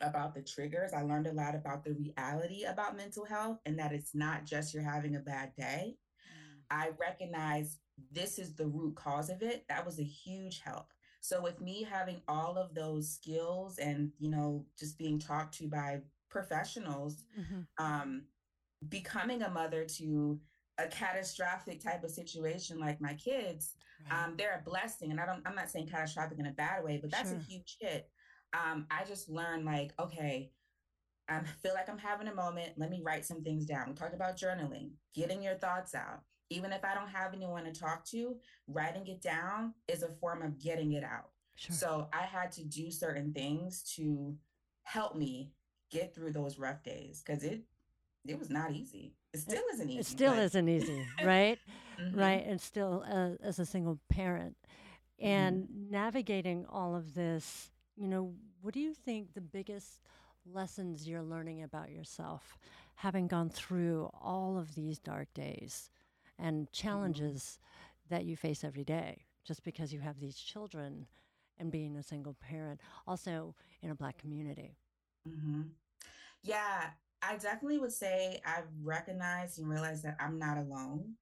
about 0.00 0.34
the 0.34 0.42
triggers. 0.42 0.92
I 0.92 1.02
learned 1.02 1.26
a 1.26 1.32
lot 1.32 1.54
about 1.54 1.84
the 1.84 1.92
reality 1.92 2.64
about 2.64 2.96
mental 2.96 3.24
health 3.24 3.58
and 3.66 3.78
that 3.78 3.92
it's 3.92 4.14
not 4.14 4.46
just 4.46 4.72
you're 4.72 4.82
having 4.82 5.16
a 5.16 5.20
bad 5.20 5.52
day. 5.56 5.96
Mm. 5.96 6.60
I 6.70 6.90
recognize 6.98 7.78
this 8.10 8.38
is 8.38 8.54
the 8.54 8.66
root 8.66 8.94
cause 8.94 9.28
of 9.28 9.42
it. 9.42 9.64
That 9.68 9.84
was 9.84 9.98
a 9.98 10.04
huge 10.04 10.60
help. 10.60 10.92
So 11.20 11.42
with 11.42 11.60
me 11.60 11.82
having 11.82 12.22
all 12.28 12.56
of 12.56 12.74
those 12.74 13.12
skills 13.12 13.78
and, 13.78 14.10
you 14.18 14.30
know, 14.30 14.64
just 14.78 14.96
being 14.96 15.18
talked 15.18 15.58
to 15.58 15.68
by 15.68 16.00
professionals, 16.30 17.24
mm-hmm. 17.38 17.84
um, 17.84 18.22
becoming 18.88 19.42
a 19.42 19.50
mother 19.50 19.84
to 19.84 20.40
a 20.78 20.86
catastrophic 20.86 21.82
type 21.82 22.04
of 22.04 22.10
situation 22.10 22.78
like 22.78 23.00
my 23.00 23.14
kids, 23.14 23.74
right. 24.10 24.24
um, 24.24 24.34
they're 24.38 24.62
a 24.64 24.68
blessing. 24.68 25.10
And 25.10 25.20
I 25.20 25.26
don't, 25.26 25.42
I'm 25.46 25.54
not 25.54 25.70
saying 25.70 25.88
catastrophic 25.88 26.38
in 26.38 26.46
a 26.46 26.52
bad 26.52 26.82
way, 26.82 26.98
but 27.00 27.10
that's 27.10 27.30
sure. 27.30 27.38
a 27.38 27.42
huge 27.42 27.76
hit. 27.80 28.08
Um, 28.52 28.86
I 28.90 29.04
just 29.04 29.28
learned 29.28 29.64
like, 29.64 29.92
okay, 30.00 30.50
I 31.28 31.42
feel 31.62 31.74
like 31.74 31.88
I'm 31.88 31.98
having 31.98 32.28
a 32.28 32.34
moment. 32.34 32.72
Let 32.76 32.90
me 32.90 33.02
write 33.04 33.24
some 33.24 33.42
things 33.42 33.66
down. 33.66 33.88
We 33.88 33.94
talked 33.94 34.14
about 34.14 34.36
journaling, 34.36 34.90
getting 35.14 35.42
your 35.42 35.54
thoughts 35.54 35.94
out. 35.94 36.22
Even 36.48 36.72
if 36.72 36.84
I 36.84 36.94
don't 36.94 37.08
have 37.08 37.32
anyone 37.32 37.64
to 37.64 37.72
talk 37.72 38.04
to, 38.06 38.34
writing 38.66 39.06
it 39.06 39.22
down 39.22 39.74
is 39.86 40.02
a 40.02 40.08
form 40.20 40.42
of 40.42 40.58
getting 40.58 40.94
it 40.94 41.04
out. 41.04 41.30
Sure. 41.54 41.76
So 41.76 42.08
I 42.12 42.22
had 42.22 42.50
to 42.52 42.64
do 42.64 42.90
certain 42.90 43.32
things 43.32 43.84
to 43.96 44.34
help 44.82 45.14
me 45.14 45.52
get 45.90 46.14
through 46.14 46.32
those 46.32 46.58
rough 46.58 46.82
days 46.82 47.22
because 47.24 47.44
it 47.44 47.62
it 48.26 48.38
was 48.38 48.50
not 48.50 48.72
easy. 48.72 49.14
It 49.32 49.40
still 49.40 49.62
isn't 49.72 49.88
easy. 49.88 49.98
It 50.00 50.06
still 50.06 50.34
but... 50.34 50.42
isn't 50.42 50.68
easy, 50.68 51.06
right? 51.24 51.58
mm-hmm. 52.00 52.18
Right, 52.18 52.44
and 52.46 52.60
still 52.60 53.04
uh, 53.10 53.30
as 53.42 53.58
a 53.58 53.66
single 53.66 53.98
parent 54.08 54.56
and 55.20 55.64
mm-hmm. 55.64 55.90
navigating 55.90 56.66
all 56.68 56.94
of 56.94 57.14
this, 57.14 57.70
you 57.96 58.08
know, 58.08 58.32
what 58.62 58.74
do 58.74 58.80
you 58.80 58.94
think 58.94 59.34
the 59.34 59.40
biggest 59.40 60.00
lessons 60.50 61.08
you're 61.08 61.22
learning 61.22 61.62
about 61.62 61.90
yourself, 61.90 62.58
having 62.94 63.26
gone 63.26 63.50
through 63.50 64.10
all 64.20 64.58
of 64.58 64.74
these 64.74 64.98
dark 64.98 65.32
days 65.34 65.90
and 66.38 66.66
mm-hmm. 66.66 66.72
challenges 66.72 67.58
mm-hmm. 67.58 68.14
that 68.14 68.24
you 68.24 68.36
face 68.36 68.64
every 68.64 68.84
day, 68.84 69.24
just 69.44 69.62
because 69.62 69.92
you 69.92 70.00
have 70.00 70.18
these 70.20 70.36
children 70.36 71.06
and 71.58 71.70
being 71.70 71.96
a 71.96 72.02
single 72.02 72.34
parent, 72.40 72.80
also 73.06 73.54
in 73.82 73.90
a 73.90 73.94
Black 73.94 74.16
community? 74.16 74.76
Mm-hmm. 75.30 75.62
Yeah, 76.42 76.90
I 77.22 77.36
definitely 77.36 77.78
would 77.78 77.92
say 77.92 78.40
I've 78.46 78.68
recognized 78.82 79.58
and 79.58 79.68
realized 79.68 80.04
that 80.04 80.16
I'm 80.20 80.38
not 80.38 80.58
alone. 80.58 81.14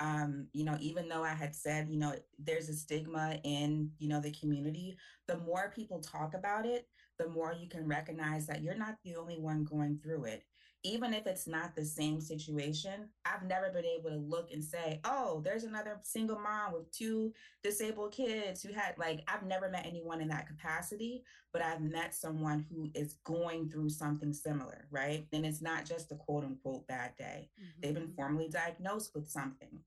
Um, 0.00 0.48
you 0.52 0.64
know, 0.64 0.76
even 0.80 1.08
though 1.08 1.24
I 1.24 1.34
had 1.34 1.54
said, 1.54 1.88
you 1.88 1.98
know, 1.98 2.14
there's 2.38 2.68
a 2.68 2.74
stigma 2.74 3.38
in, 3.44 3.90
you 3.98 4.08
know, 4.08 4.20
the 4.20 4.32
community, 4.32 4.98
the 5.26 5.38
more 5.38 5.72
people 5.74 6.00
talk 6.00 6.34
about 6.34 6.66
it, 6.66 6.88
the 7.18 7.28
more 7.30 7.54
you 7.58 7.68
can 7.68 7.86
recognize 7.86 8.46
that 8.46 8.62
you're 8.62 8.76
not 8.76 8.96
the 9.04 9.16
only 9.16 9.38
one 9.40 9.64
going 9.64 9.98
through 10.02 10.24
it 10.24 10.44
even 10.86 11.12
if 11.12 11.26
it's 11.26 11.48
not 11.48 11.74
the 11.74 11.84
same 11.84 12.20
situation, 12.20 13.08
I've 13.24 13.42
never 13.42 13.70
been 13.70 13.84
able 13.84 14.10
to 14.10 14.16
look 14.16 14.52
and 14.52 14.62
say, 14.62 15.00
oh, 15.04 15.42
there's 15.44 15.64
another 15.64 15.98
single 16.02 16.38
mom 16.38 16.72
with 16.72 16.90
two 16.92 17.32
disabled 17.64 18.12
kids 18.12 18.62
who 18.62 18.72
had, 18.72 18.94
like, 18.96 19.20
I've 19.26 19.44
never 19.44 19.68
met 19.68 19.84
anyone 19.84 20.20
in 20.20 20.28
that 20.28 20.46
capacity, 20.46 21.24
but 21.52 21.60
I've 21.60 21.80
met 21.80 22.14
someone 22.14 22.64
who 22.70 22.88
is 22.94 23.16
going 23.24 23.68
through 23.68 23.90
something 23.90 24.32
similar, 24.32 24.86
right? 24.92 25.26
And 25.32 25.44
it's 25.44 25.60
not 25.60 25.84
just 25.84 26.12
a 26.12 26.14
quote 26.14 26.44
unquote 26.44 26.86
bad 26.86 27.16
day. 27.18 27.50
Mm-hmm. 27.60 27.80
They've 27.80 27.94
been 27.94 28.12
formally 28.14 28.48
diagnosed 28.48 29.10
with 29.12 29.28
something. 29.28 29.80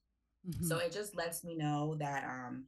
Mm-hmm. 0.48 0.66
So 0.66 0.80
it 0.80 0.92
just 0.92 1.16
lets 1.16 1.46
me 1.46 1.56
know 1.56 1.96
that 2.00 2.26
um, 2.26 2.66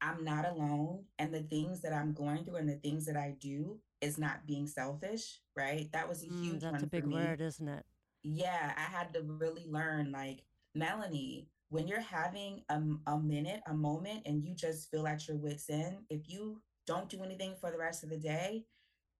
I'm 0.00 0.22
not 0.22 0.46
alone 0.46 1.04
and 1.18 1.34
the 1.34 1.42
things 1.42 1.80
that 1.80 1.92
I'm 1.92 2.12
going 2.12 2.44
through 2.44 2.56
and 2.56 2.68
the 2.68 2.76
things 2.76 3.06
that 3.06 3.16
I 3.16 3.34
do 3.40 3.78
is 4.04 4.18
not 4.18 4.46
being 4.46 4.66
selfish, 4.66 5.40
right? 5.56 5.88
That 5.92 6.08
was 6.08 6.22
a 6.22 6.26
mm, 6.26 6.42
huge 6.42 6.62
mm, 6.62 6.72
That's 6.72 6.82
a 6.82 6.86
big 6.86 7.06
word, 7.06 7.40
isn't 7.40 7.68
it? 7.68 7.84
Yeah, 8.22 8.72
I 8.76 8.96
had 8.96 9.12
to 9.14 9.22
really 9.22 9.66
learn 9.68 10.12
like 10.12 10.44
Melanie, 10.74 11.48
when 11.70 11.88
you're 11.88 12.00
having 12.00 12.62
a, 12.68 12.80
a 13.06 13.18
minute, 13.18 13.60
a 13.66 13.74
moment, 13.74 14.22
and 14.26 14.44
you 14.44 14.54
just 14.54 14.90
feel 14.90 15.06
at 15.06 15.26
your 15.26 15.36
wits' 15.36 15.70
end, 15.70 15.96
if 16.10 16.28
you 16.28 16.60
don't 16.86 17.08
do 17.08 17.22
anything 17.22 17.54
for 17.60 17.70
the 17.70 17.78
rest 17.78 18.04
of 18.04 18.10
the 18.10 18.16
day, 18.16 18.64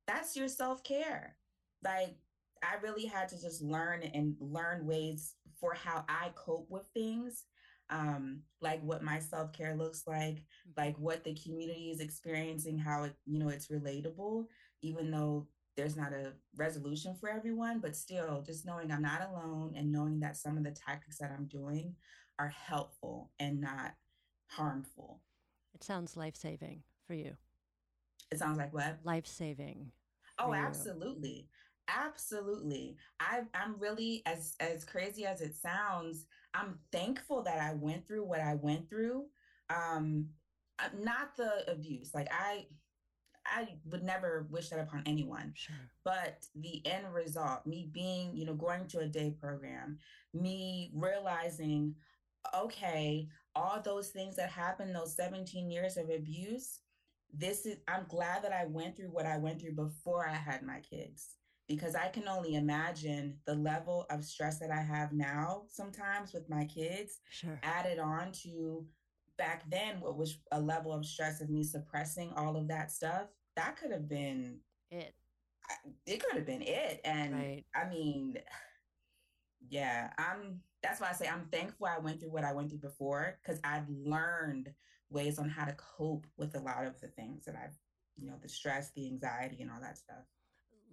that's 0.06 0.36
your 0.36 0.48
self 0.48 0.82
care. 0.84 1.36
Like, 1.82 2.16
I 2.62 2.76
really 2.82 3.06
had 3.06 3.28
to 3.28 3.40
just 3.40 3.62
learn 3.62 4.02
and 4.02 4.36
learn 4.40 4.86
ways 4.86 5.34
for 5.60 5.74
how 5.74 6.04
I 6.08 6.30
cope 6.34 6.66
with 6.70 6.86
things 6.94 7.44
um, 7.90 8.40
like 8.60 8.82
what 8.82 9.02
my 9.02 9.18
self 9.18 9.52
care 9.52 9.74
looks 9.74 10.04
like, 10.06 10.42
like 10.76 10.94
mm-hmm. 10.94 11.02
what 11.02 11.24
the 11.24 11.34
community 11.34 11.90
is 11.90 12.00
experiencing, 12.00 12.78
how 12.78 13.04
it, 13.04 13.14
you 13.26 13.38
know, 13.38 13.48
it's 13.48 13.68
relatable, 13.68 14.46
even 14.84 15.10
though 15.10 15.46
there's 15.76 15.96
not 15.96 16.12
a 16.12 16.32
resolution 16.56 17.14
for 17.14 17.28
everyone, 17.28 17.80
but 17.80 17.96
still 17.96 18.42
just 18.46 18.64
knowing 18.64 18.92
I'm 18.92 19.02
not 19.02 19.22
alone 19.28 19.74
and 19.76 19.90
knowing 19.90 20.20
that 20.20 20.36
some 20.36 20.56
of 20.56 20.64
the 20.64 20.70
tactics 20.70 21.18
that 21.18 21.32
I'm 21.36 21.46
doing 21.46 21.94
are 22.38 22.48
helpful 22.48 23.32
and 23.40 23.60
not 23.60 23.94
harmful. 24.48 25.20
It 25.74 25.82
sounds 25.82 26.16
life 26.16 26.36
saving 26.36 26.82
for 27.06 27.14
you. 27.14 27.36
It 28.30 28.38
sounds 28.38 28.58
like 28.58 28.72
what? 28.72 28.98
Life 29.04 29.26
saving. 29.26 29.90
Oh, 30.38 30.54
absolutely. 30.54 31.48
Absolutely. 31.88 32.96
I 33.20 33.42
I'm 33.54 33.76
really 33.78 34.22
as 34.26 34.54
as 34.60 34.84
crazy 34.84 35.26
as 35.26 35.40
it 35.40 35.54
sounds, 35.54 36.26
I'm 36.54 36.78
thankful 36.92 37.42
that 37.42 37.58
I 37.58 37.74
went 37.74 38.06
through 38.06 38.24
what 38.24 38.40
I 38.40 38.54
went 38.54 38.88
through. 38.88 39.26
Um 39.70 40.28
not 40.98 41.36
the 41.36 41.70
abuse. 41.70 42.12
Like 42.14 42.28
I 42.30 42.66
I 43.46 43.68
would 43.86 44.02
never 44.02 44.46
wish 44.50 44.70
that 44.70 44.80
upon 44.80 45.02
anyone. 45.06 45.52
Sure. 45.54 45.76
But 46.04 46.46
the 46.54 46.84
end 46.86 47.12
result, 47.12 47.66
me 47.66 47.88
being, 47.92 48.34
you 48.36 48.44
know, 48.44 48.54
going 48.54 48.86
to 48.88 49.00
a 49.00 49.06
day 49.06 49.34
program, 49.38 49.98
me 50.32 50.90
realizing, 50.94 51.94
okay, 52.54 53.28
all 53.54 53.80
those 53.82 54.08
things 54.08 54.36
that 54.36 54.50
happened, 54.50 54.94
those 54.94 55.16
17 55.16 55.70
years 55.70 55.96
of 55.96 56.10
abuse, 56.10 56.80
this 57.32 57.66
is, 57.66 57.76
I'm 57.88 58.06
glad 58.08 58.42
that 58.44 58.52
I 58.52 58.66
went 58.66 58.96
through 58.96 59.10
what 59.10 59.26
I 59.26 59.38
went 59.38 59.60
through 59.60 59.74
before 59.74 60.26
I 60.26 60.34
had 60.34 60.62
my 60.62 60.80
kids 60.80 61.36
because 61.68 61.94
I 61.94 62.08
can 62.08 62.28
only 62.28 62.56
imagine 62.56 63.38
the 63.46 63.54
level 63.54 64.06
of 64.10 64.24
stress 64.24 64.58
that 64.58 64.70
I 64.70 64.82
have 64.82 65.12
now 65.12 65.62
sometimes 65.68 66.32
with 66.32 66.48
my 66.48 66.64
kids 66.66 67.20
sure. 67.30 67.58
added 67.62 67.98
on 67.98 68.32
to 68.42 68.86
back 69.38 69.68
then 69.70 70.00
what 70.00 70.16
was 70.16 70.38
a 70.52 70.60
level 70.60 70.92
of 70.92 71.04
stress 71.04 71.40
of 71.40 71.50
me 71.50 71.64
suppressing 71.64 72.32
all 72.36 72.56
of 72.56 72.68
that 72.68 72.90
stuff. 72.90 73.26
That 73.56 73.76
could 73.76 73.92
have 73.92 74.08
been 74.08 74.58
it. 74.90 75.14
It 76.06 76.22
could 76.22 76.36
have 76.36 76.46
been 76.46 76.62
it. 76.62 77.00
And 77.04 77.34
right. 77.34 77.64
I 77.74 77.88
mean, 77.88 78.36
yeah, 79.68 80.10
I'm 80.18 80.60
that's 80.82 81.00
why 81.00 81.08
I 81.08 81.12
say 81.12 81.28
I'm 81.28 81.46
thankful 81.50 81.86
I 81.86 81.98
went 81.98 82.20
through 82.20 82.32
what 82.32 82.44
I 82.44 82.52
went 82.52 82.70
through 82.70 82.80
before 82.80 83.38
because 83.42 83.60
I've 83.64 83.88
learned 83.88 84.72
ways 85.10 85.38
on 85.38 85.48
how 85.48 85.64
to 85.64 85.74
cope 85.74 86.26
with 86.36 86.54
a 86.54 86.60
lot 86.60 86.86
of 86.86 87.00
the 87.00 87.08
things 87.08 87.44
that 87.46 87.54
I've, 87.56 87.76
you 88.16 88.26
know, 88.26 88.34
the 88.42 88.48
stress, 88.48 88.90
the 88.94 89.06
anxiety, 89.06 89.62
and 89.62 89.70
all 89.70 89.80
that 89.80 89.96
stuff 89.96 90.24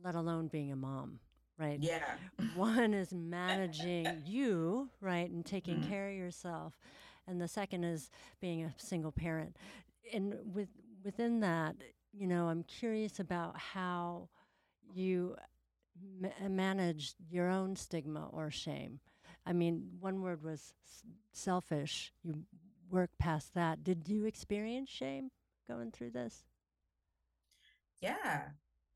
let 0.03 0.15
alone 0.15 0.47
being 0.47 0.71
a 0.71 0.75
mom, 0.75 1.19
right? 1.57 1.79
Yeah. 1.81 2.15
One 2.55 2.93
is 2.93 3.13
managing 3.13 4.23
you, 4.25 4.89
right, 4.99 5.29
and 5.29 5.45
taking 5.45 5.77
mm-hmm. 5.77 5.89
care 5.89 6.09
of 6.09 6.15
yourself, 6.15 6.79
and 7.27 7.41
the 7.41 7.47
second 7.47 7.83
is 7.83 8.09
being 8.41 8.63
a 8.63 8.73
single 8.77 9.11
parent. 9.11 9.55
And 10.13 10.35
with 10.53 10.69
within 11.03 11.39
that, 11.41 11.75
you 12.13 12.27
know, 12.27 12.47
I'm 12.47 12.63
curious 12.63 13.19
about 13.19 13.57
how 13.57 14.29
you 14.93 15.35
ma- 16.19 16.47
manage 16.49 17.15
your 17.29 17.49
own 17.49 17.75
stigma 17.75 18.27
or 18.31 18.51
shame. 18.51 18.99
I 19.45 19.53
mean, 19.53 19.89
one 19.99 20.21
word 20.21 20.43
was 20.43 20.73
s- 20.87 21.03
selfish. 21.33 22.13
You 22.23 22.43
work 22.89 23.11
past 23.19 23.53
that. 23.55 23.83
Did 23.83 24.07
you 24.07 24.25
experience 24.25 24.89
shame 24.89 25.31
going 25.67 25.91
through 25.91 26.11
this? 26.11 26.43
Yeah, 28.01 28.49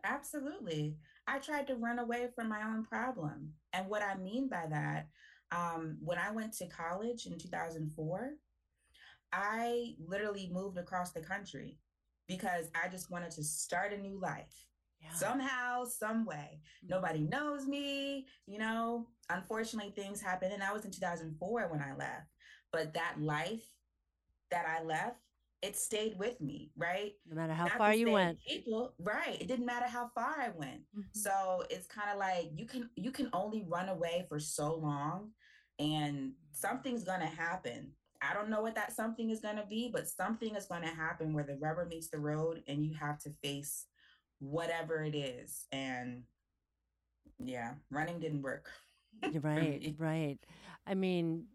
Absolutely. 0.04 0.98
I 1.28 1.40
tried 1.40 1.68
to 1.68 1.76
run 1.76 2.00
away 2.00 2.30
from 2.36 2.48
my 2.50 2.62
own 2.64 2.86
problem. 2.86 3.54
And 3.74 3.90
what 3.90 4.04
I 4.04 4.16
mean 4.16 4.48
by 4.48 4.68
that, 4.70 5.10
um, 5.52 5.98
when 6.02 6.18
I 6.18 6.32
went 6.32 6.54
to 6.58 6.68
college 6.68 7.26
in 7.26 7.38
2004, 7.38 8.32
I 9.32 9.96
literally 10.00 10.50
moved 10.52 10.78
across 10.78 11.12
the 11.12 11.22
country 11.22 11.80
because 12.28 12.70
I 12.74 12.88
just 12.88 13.12
wanted 13.12 13.32
to 13.32 13.44
start 13.44 13.94
a 13.94 13.98
new 13.98 14.20
life. 14.20 14.66
Yeah. 15.02 15.14
Somehow, 15.14 15.86
some 15.86 16.26
way. 16.26 16.60
Mm-hmm. 16.84 16.88
Nobody 16.90 17.20
knows 17.20 17.68
me, 17.68 18.28
you 18.48 18.60
know. 18.60 19.08
Unfortunately, 19.30 19.92
things 19.92 20.22
happen. 20.22 20.52
And 20.52 20.62
that 20.62 20.74
was 20.74 20.86
in 20.86 20.92
2004 20.92 21.68
when 21.70 21.82
I 21.82 21.96
left. 21.96 22.28
But 22.72 22.94
that 22.94 23.16
life 23.20 23.64
that 24.52 24.66
I 24.66 24.84
left 24.84 25.20
it 25.62 25.76
stayed 25.76 26.18
with 26.18 26.40
me, 26.42 26.72
right? 26.78 27.14
No 27.28 27.36
matter 27.36 27.54
how 27.54 27.66
Not 27.66 27.78
far 27.78 27.94
you 27.94 28.12
went. 28.12 28.38
People, 28.48 28.94
right. 29.00 29.38
It 29.40 29.48
didn't 29.48 29.66
matter 29.66 29.88
how 29.88 30.10
far 30.14 30.36
I 30.40 30.50
went. 30.56 30.82
Mm-hmm. 30.98 31.02
So 31.14 31.64
it's 31.70 31.88
kind 31.88 32.10
of 32.12 32.20
like 32.20 32.52
you 32.56 32.66
can 32.66 32.90
you 32.96 33.12
can 33.12 33.30
only 33.34 33.66
run 33.68 33.90
away 33.90 34.26
for 34.30 34.40
so 34.40 34.76
long 34.76 35.32
and 35.80 36.34
something's 36.52 37.04
gonna 37.04 37.26
happen. 37.26 37.92
I 38.22 38.34
don't 38.34 38.50
know 38.50 38.62
what 38.62 38.76
that 38.76 38.96
something 38.96 39.30
is 39.30 39.40
gonna 39.40 39.66
be, 39.68 39.90
but 39.92 40.08
something 40.08 40.56
is 40.56 40.66
gonna 40.66 40.94
happen 40.94 41.34
where 41.34 41.44
the 41.44 41.56
rubber 41.56 41.86
meets 41.86 42.10
the 42.10 42.20
road 42.20 42.62
and 42.68 42.86
you 42.86 42.94
have 42.94 43.20
to 43.20 43.32
face 43.44 43.86
whatever 44.40 45.04
it 45.04 45.16
is. 45.16 45.66
And 45.72 46.24
yeah, 47.44 47.74
running 47.90 48.20
didn't 48.20 48.42
work. 48.42 48.70
right, 49.42 49.96
right. 49.98 50.38
I 50.86 50.94
mean, 50.94 51.46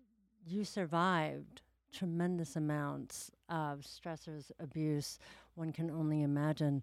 you 0.46 0.64
survived 0.64 1.62
tremendous 1.92 2.56
amounts 2.56 3.30
of 3.50 3.80
stressors, 3.80 4.50
abuse, 4.58 5.18
one 5.54 5.72
can 5.72 5.90
only 5.90 6.22
imagine. 6.22 6.82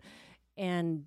And 0.57 1.05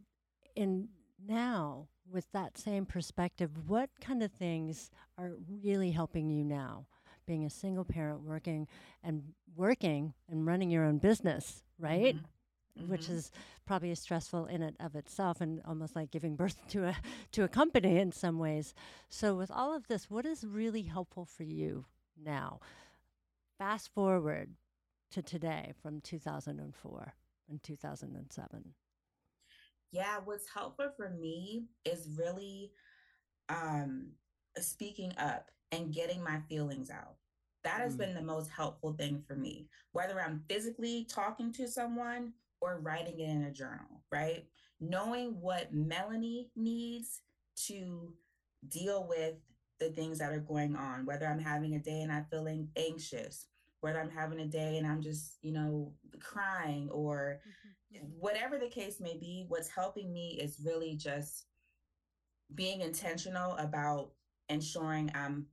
in 0.56 0.88
now, 1.26 1.88
with 2.10 2.26
that 2.32 2.58
same 2.58 2.86
perspective, 2.86 3.50
what 3.68 3.90
kind 4.00 4.22
of 4.22 4.32
things 4.32 4.90
are 5.18 5.32
really 5.62 5.90
helping 5.90 6.30
you 6.30 6.44
now? 6.44 6.86
Being 7.26 7.44
a 7.44 7.50
single 7.50 7.84
parent, 7.84 8.22
working 8.22 8.66
and 9.04 9.22
working 9.54 10.14
and 10.28 10.46
running 10.46 10.70
your 10.70 10.84
own 10.84 10.98
business, 10.98 11.62
right? 11.78 12.16
Mm-hmm 12.16 12.24
mm-hmm. 12.78 12.90
which 12.90 13.08
is 13.08 13.30
probably 13.66 13.94
stressful 13.94 14.46
in 14.46 14.62
and 14.62 14.76
of 14.80 14.94
itself 14.94 15.40
and 15.40 15.60
almost 15.64 15.96
like 15.96 16.10
giving 16.10 16.36
birth 16.36 16.56
to 16.68 16.86
a 16.86 16.96
to 17.32 17.44
a 17.44 17.48
company 17.48 17.98
in 17.98 18.12
some 18.12 18.38
ways. 18.38 18.74
So 19.08 19.34
with 19.34 19.50
all 19.50 19.74
of 19.74 19.86
this, 19.88 20.10
what 20.10 20.26
is 20.26 20.44
really 20.44 20.82
helpful 20.82 21.24
for 21.24 21.44
you 21.44 21.84
now? 22.22 22.60
Fast 23.58 23.92
forward 23.92 24.50
to 25.10 25.22
today 25.22 25.72
from 25.82 26.00
2004 26.00 27.14
and 27.48 27.62
2007. 27.62 28.74
Yeah, 29.92 30.18
what's 30.24 30.48
helpful 30.52 30.90
for 30.96 31.10
me 31.10 31.64
is 31.84 32.08
really 32.16 32.70
um, 33.48 34.10
speaking 34.58 35.12
up 35.18 35.50
and 35.72 35.92
getting 35.92 36.22
my 36.22 36.40
feelings 36.48 36.90
out. 36.90 37.16
That 37.64 37.80
has 37.80 37.94
mm. 37.94 37.98
been 37.98 38.14
the 38.14 38.22
most 38.22 38.50
helpful 38.50 38.92
thing 38.92 39.22
for 39.26 39.34
me. 39.34 39.68
Whether 39.92 40.20
I'm 40.20 40.42
physically 40.48 41.06
talking 41.10 41.52
to 41.54 41.68
someone 41.68 42.32
or 42.60 42.80
writing 42.80 43.18
it 43.18 43.28
in 43.28 43.42
a 43.44 43.52
journal, 43.52 44.04
right? 44.12 44.44
Knowing 44.80 45.40
what 45.40 45.74
Melanie 45.74 46.50
needs 46.56 47.22
to 47.66 48.12
deal 48.68 49.06
with 49.08 49.34
the 49.78 49.90
things 49.90 50.18
that 50.18 50.32
are 50.32 50.40
going 50.40 50.76
on, 50.76 51.04
whether 51.04 51.26
I'm 51.26 51.40
having 51.40 51.74
a 51.74 51.78
day 51.78 52.02
and 52.02 52.12
I'm 52.12 52.26
feeling 52.30 52.68
anxious, 52.76 53.46
whether 53.80 54.00
I'm 54.00 54.10
having 54.10 54.40
a 54.40 54.46
day 54.46 54.78
and 54.78 54.86
I'm 54.86 55.00
just, 55.00 55.38
you 55.42 55.52
know, 55.52 55.92
crying 56.20 56.88
or 56.90 57.40
mm-hmm. 57.94 58.06
whatever 58.18 58.58
the 58.58 58.68
case 58.68 59.00
may 59.00 59.16
be, 59.16 59.46
what's 59.48 59.68
helping 59.68 60.12
me 60.12 60.38
is 60.40 60.60
really 60.64 60.94
just 60.96 61.46
being 62.54 62.80
intentional 62.80 63.56
about 63.56 64.10
ensuring 64.48 65.10
I'm 65.14 65.46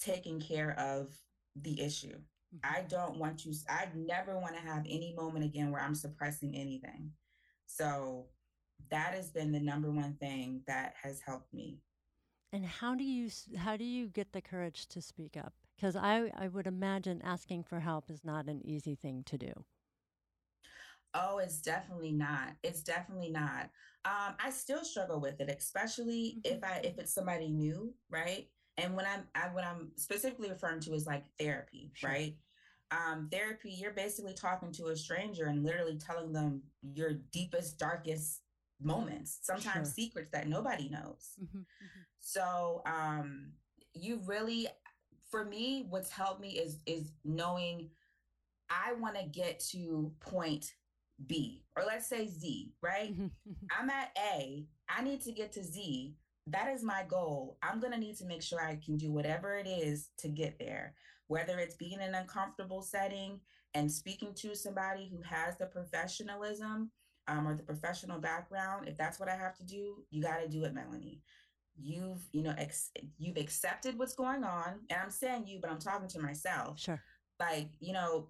taking 0.00 0.40
care 0.40 0.78
of 0.78 1.14
the 1.56 1.80
issue. 1.80 2.16
I 2.62 2.84
don't 2.88 3.18
want 3.18 3.38
to, 3.40 3.52
I 3.68 3.88
never 3.94 4.38
want 4.38 4.54
to 4.54 4.62
have 4.62 4.84
any 4.88 5.14
moment 5.16 5.44
again 5.44 5.70
where 5.70 5.82
I'm 5.82 5.94
suppressing 5.94 6.54
anything. 6.54 7.10
So 7.66 8.26
that 8.90 9.14
has 9.14 9.30
been 9.30 9.52
the 9.52 9.60
number 9.60 9.90
one 9.90 10.14
thing 10.20 10.62
that 10.66 10.94
has 11.02 11.20
helped 11.20 11.52
me. 11.52 11.78
And 12.52 12.64
how 12.64 12.94
do 12.94 13.02
you 13.02 13.30
how 13.56 13.76
do 13.76 13.84
you 13.84 14.06
get 14.06 14.32
the 14.32 14.40
courage 14.40 14.86
to 14.90 15.02
speak 15.02 15.36
up? 15.36 15.52
Because 15.76 15.96
I, 15.96 16.30
I 16.36 16.48
would 16.48 16.66
imagine 16.66 17.20
asking 17.22 17.64
for 17.64 17.80
help 17.80 18.10
is 18.10 18.24
not 18.24 18.48
an 18.48 18.60
easy 18.64 18.94
thing 18.94 19.22
to 19.26 19.38
do. 19.38 19.52
Oh, 21.14 21.38
it's 21.38 21.60
definitely 21.60 22.12
not. 22.12 22.54
It's 22.62 22.82
definitely 22.82 23.30
not. 23.30 23.70
Um, 24.04 24.34
I 24.42 24.50
still 24.50 24.84
struggle 24.84 25.20
with 25.20 25.40
it, 25.40 25.54
especially 25.56 26.38
mm-hmm. 26.44 26.56
if 26.56 26.64
I 26.64 26.80
if 26.84 26.98
it's 26.98 27.14
somebody 27.14 27.48
new, 27.48 27.94
right? 28.10 28.48
And 28.76 28.96
when 28.96 29.06
I'm 29.06 29.24
I, 29.34 29.48
what 29.52 29.64
I'm 29.64 29.92
specifically 29.96 30.50
referring 30.50 30.80
to 30.80 30.94
is 30.94 31.06
like 31.06 31.24
therapy, 31.38 31.92
sure. 31.94 32.10
right? 32.10 32.36
um, 32.90 33.28
therapy, 33.30 33.70
you're 33.70 33.92
basically 33.92 34.34
talking 34.34 34.72
to 34.72 34.86
a 34.86 34.96
stranger 34.96 35.46
and 35.46 35.64
literally 35.64 35.98
telling 35.98 36.32
them 36.32 36.62
your 36.82 37.14
deepest, 37.32 37.78
darkest 37.78 38.40
moments, 38.80 39.38
sometimes 39.42 39.88
sure. 39.88 39.94
secrets 39.94 40.30
that 40.30 40.48
nobody 40.48 40.88
knows. 40.88 41.32
Mm-hmm, 41.42 41.58
mm-hmm. 41.58 42.02
So 42.20 42.82
um, 42.86 43.52
you 43.94 44.20
really, 44.26 44.68
for 45.30 45.44
me, 45.44 45.86
what's 45.88 46.10
helped 46.10 46.40
me 46.40 46.50
is 46.50 46.78
is 46.86 47.12
knowing 47.24 47.90
I 48.70 48.94
want 48.94 49.16
to 49.16 49.24
get 49.24 49.60
to 49.70 50.12
point 50.20 50.66
B 51.26 51.64
or 51.76 51.84
let's 51.84 52.08
say 52.08 52.28
Z, 52.28 52.72
right? 52.82 53.12
Mm-hmm, 53.12 53.24
mm-hmm. 53.24 53.66
I'm 53.78 53.90
at 53.90 54.16
A, 54.18 54.66
I 54.88 55.02
need 55.02 55.20
to 55.22 55.32
get 55.32 55.52
to 55.52 55.62
Z. 55.62 56.14
That 56.46 56.68
is 56.74 56.82
my 56.82 57.04
goal. 57.08 57.56
I'm 57.62 57.80
going 57.80 57.92
to 57.92 57.98
need 57.98 58.18
to 58.18 58.26
make 58.26 58.42
sure 58.42 58.60
I 58.60 58.78
can 58.84 58.98
do 58.98 59.10
whatever 59.10 59.56
it 59.56 59.66
is 59.66 60.10
to 60.18 60.28
get 60.28 60.58
there 60.58 60.94
whether 61.28 61.58
it's 61.58 61.76
being 61.76 62.00
in 62.00 62.00
an 62.00 62.14
uncomfortable 62.14 62.82
setting 62.82 63.40
and 63.74 63.90
speaking 63.90 64.34
to 64.34 64.54
somebody 64.54 65.10
who 65.10 65.20
has 65.22 65.56
the 65.56 65.66
professionalism 65.66 66.90
um, 67.26 67.48
or 67.48 67.54
the 67.54 67.62
professional 67.62 68.20
background, 68.20 68.86
if 68.86 68.96
that's 68.96 69.18
what 69.18 69.28
I 69.28 69.36
have 69.36 69.56
to 69.56 69.64
do, 69.64 70.04
you 70.10 70.22
got 70.22 70.40
to 70.42 70.48
do 70.48 70.64
it, 70.64 70.74
Melanie. 70.74 71.22
You've, 71.76 72.28
you 72.32 72.42
know, 72.42 72.54
ex- 72.56 72.92
you've 73.18 73.36
accepted 73.36 73.98
what's 73.98 74.14
going 74.14 74.44
on, 74.44 74.80
and 74.90 75.00
I'm 75.02 75.10
saying 75.10 75.46
you, 75.46 75.58
but 75.60 75.70
I'm 75.70 75.78
talking 75.78 76.08
to 76.08 76.20
myself. 76.20 76.78
Sure. 76.78 77.02
Like, 77.40 77.70
you 77.80 77.92
know, 77.92 78.28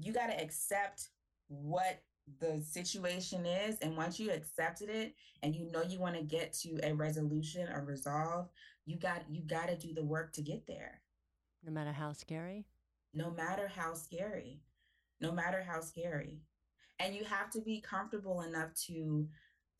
you 0.00 0.12
got 0.12 0.26
to 0.26 0.42
accept 0.42 1.08
what 1.46 2.02
the 2.40 2.60
situation 2.60 3.46
is 3.46 3.78
and 3.80 3.96
once 3.96 4.20
you 4.20 4.30
accepted 4.30 4.90
it 4.90 5.14
and 5.42 5.56
you 5.56 5.70
know 5.72 5.82
you 5.82 5.98
want 5.98 6.14
to 6.14 6.20
get 6.20 6.52
to 6.52 6.78
a 6.82 6.92
resolution 6.92 7.66
or 7.72 7.82
resolve 7.86 8.50
you 8.84 8.98
got 8.98 9.22
you 9.30 9.40
got 9.40 9.66
to 9.68 9.74
do 9.76 9.94
the 9.94 10.04
work 10.04 10.30
to 10.30 10.42
get 10.42 10.66
there 10.66 11.00
no 11.64 11.72
matter 11.72 11.92
how 11.92 12.12
scary? 12.12 12.66
No 13.14 13.30
matter 13.30 13.68
how 13.68 13.94
scary. 13.94 14.60
No 15.20 15.32
matter 15.32 15.62
how 15.62 15.80
scary. 15.80 16.38
And 17.00 17.14
you 17.14 17.24
have 17.24 17.50
to 17.50 17.60
be 17.60 17.80
comfortable 17.80 18.42
enough 18.42 18.74
to 18.86 19.28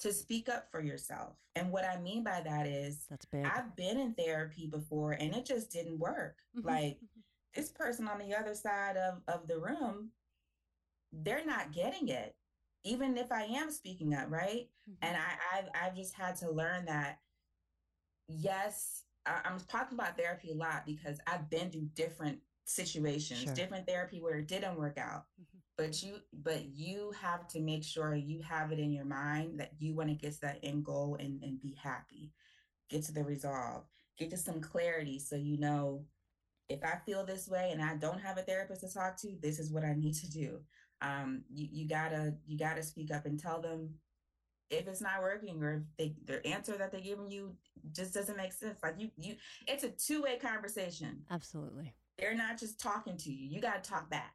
to 0.01 0.13
speak 0.13 0.49
up 0.49 0.71
for 0.71 0.81
yourself. 0.81 1.35
And 1.57 1.73
what 1.73 1.85
I 1.85 2.01
mean 2.01 2.23
by 2.23 2.41
that 2.45 2.67
is 2.67 3.07
That's 3.11 3.27
big. 3.27 3.45
I've 3.45 3.75
been 3.75 3.99
in 3.99 4.15
therapy 4.15 4.67
before 4.67 5.13
and 5.13 5.35
it 5.35 5.45
just 5.45 5.71
didn't 5.71 5.99
work. 5.99 6.37
Mm-hmm. 6.57 6.69
Like 6.69 6.99
this 7.55 7.71
person 7.71 8.07
on 8.07 8.19
the 8.19 8.35
other 8.35 8.55
side 8.55 8.97
of, 8.97 9.23
of 9.27 9.49
the 9.49 9.59
room, 9.59 10.11
they're 11.13 11.45
not 11.45 11.73
getting 11.73 12.09
it. 12.09 12.35
Even 12.85 13.17
if 13.19 13.33
I 13.33 13.43
am 13.43 13.71
speaking 13.73 14.15
up, 14.15 14.31
right? 14.31 14.69
Mm-hmm. 14.89 15.07
And 15.07 15.17
I, 15.17 15.59
I've 15.59 15.69
I've 15.75 15.97
just 15.97 16.15
had 16.15 16.37
to 16.37 16.51
learn 16.51 16.85
that 16.85 17.19
yes, 18.29 19.03
I, 19.27 19.41
am 19.45 19.59
talking 19.69 19.99
about 19.99 20.17
therapy 20.17 20.53
a 20.53 20.55
lot 20.55 20.87
because 20.87 21.19
I've 21.27 21.51
been 21.51 21.71
through 21.71 21.89
different 21.95 22.39
situations, 22.69 23.41
sure. 23.41 23.55
different 23.55 23.87
therapy 23.87 24.21
where 24.21 24.37
it 24.37 24.49
didn't 24.49 24.79
work 24.79 24.99
out. 24.99 25.25
Mm-hmm. 25.41 25.59
But 25.77 26.03
you, 26.03 26.17
but 26.33 26.65
you 26.75 27.13
have 27.21 27.47
to 27.49 27.61
make 27.61 27.85
sure 27.85 28.15
you 28.15 28.43
have 28.43 28.73
it 28.73 28.81
in 28.81 28.93
your 28.93 29.05
mind 29.05 29.61
that 29.61 29.73
you 29.79 29.95
want 29.95 30.09
to 30.09 30.15
get 30.15 30.33
to 30.35 30.41
that 30.43 30.59
end 30.63 30.85
goal 30.85 31.17
and, 31.21 31.43
and 31.43 31.61
be 31.61 31.77
happy, 31.81 32.33
get 32.91 33.05
to 33.05 33.13
the 33.13 33.23
resolve, 33.23 33.85
get 34.19 34.31
to 34.31 34.37
some 34.37 34.61
clarity, 34.61 35.21
so 35.21 35.37
you 35.37 35.57
know 35.59 36.05
if 36.69 36.85
I 36.85 36.99
feel 37.07 37.25
this 37.25 37.49
way 37.49 37.71
and 37.73 37.83
I 37.83 37.97
don't 37.97 38.21
have 38.21 38.39
a 38.39 38.43
therapist 38.43 38.83
to 38.83 38.93
talk 38.93 39.17
to, 39.23 39.35
this 39.41 39.59
is 39.59 39.73
what 39.73 39.85
I 39.85 39.95
need 39.95 40.15
to 40.17 40.31
do. 40.31 40.61
Um, 41.01 41.43
you, 41.49 41.69
you 41.71 41.89
gotta 41.89 42.35
you 42.47 42.59
gotta 42.59 42.83
speak 42.83 43.13
up 43.13 43.25
and 43.25 43.39
tell 43.39 43.61
them 43.61 43.95
if 44.71 44.87
it's 44.87 45.01
not 45.01 45.23
working 45.23 45.63
or 45.63 45.75
if 45.75 45.83
they, 45.97 46.15
the 46.27 46.47
answer 46.47 46.77
that 46.77 46.93
they're 46.93 47.01
giving 47.01 47.31
you 47.31 47.55
just 47.93 48.13
doesn't 48.13 48.37
make 48.37 48.53
sense. 48.53 48.79
Like 48.83 48.97
you, 48.99 49.11
you, 49.17 49.37
it's 49.67 49.85
a 49.85 49.91
two 49.91 50.23
way 50.23 50.39
conversation. 50.39 51.23
Absolutely. 51.31 51.95
They're 52.19 52.35
not 52.35 52.59
just 52.59 52.81
talking 52.81 53.17
to 53.17 53.31
you. 53.33 53.49
You 53.49 53.61
got 53.61 53.83
to 53.83 53.91
talk 53.91 54.11
back. 54.11 54.35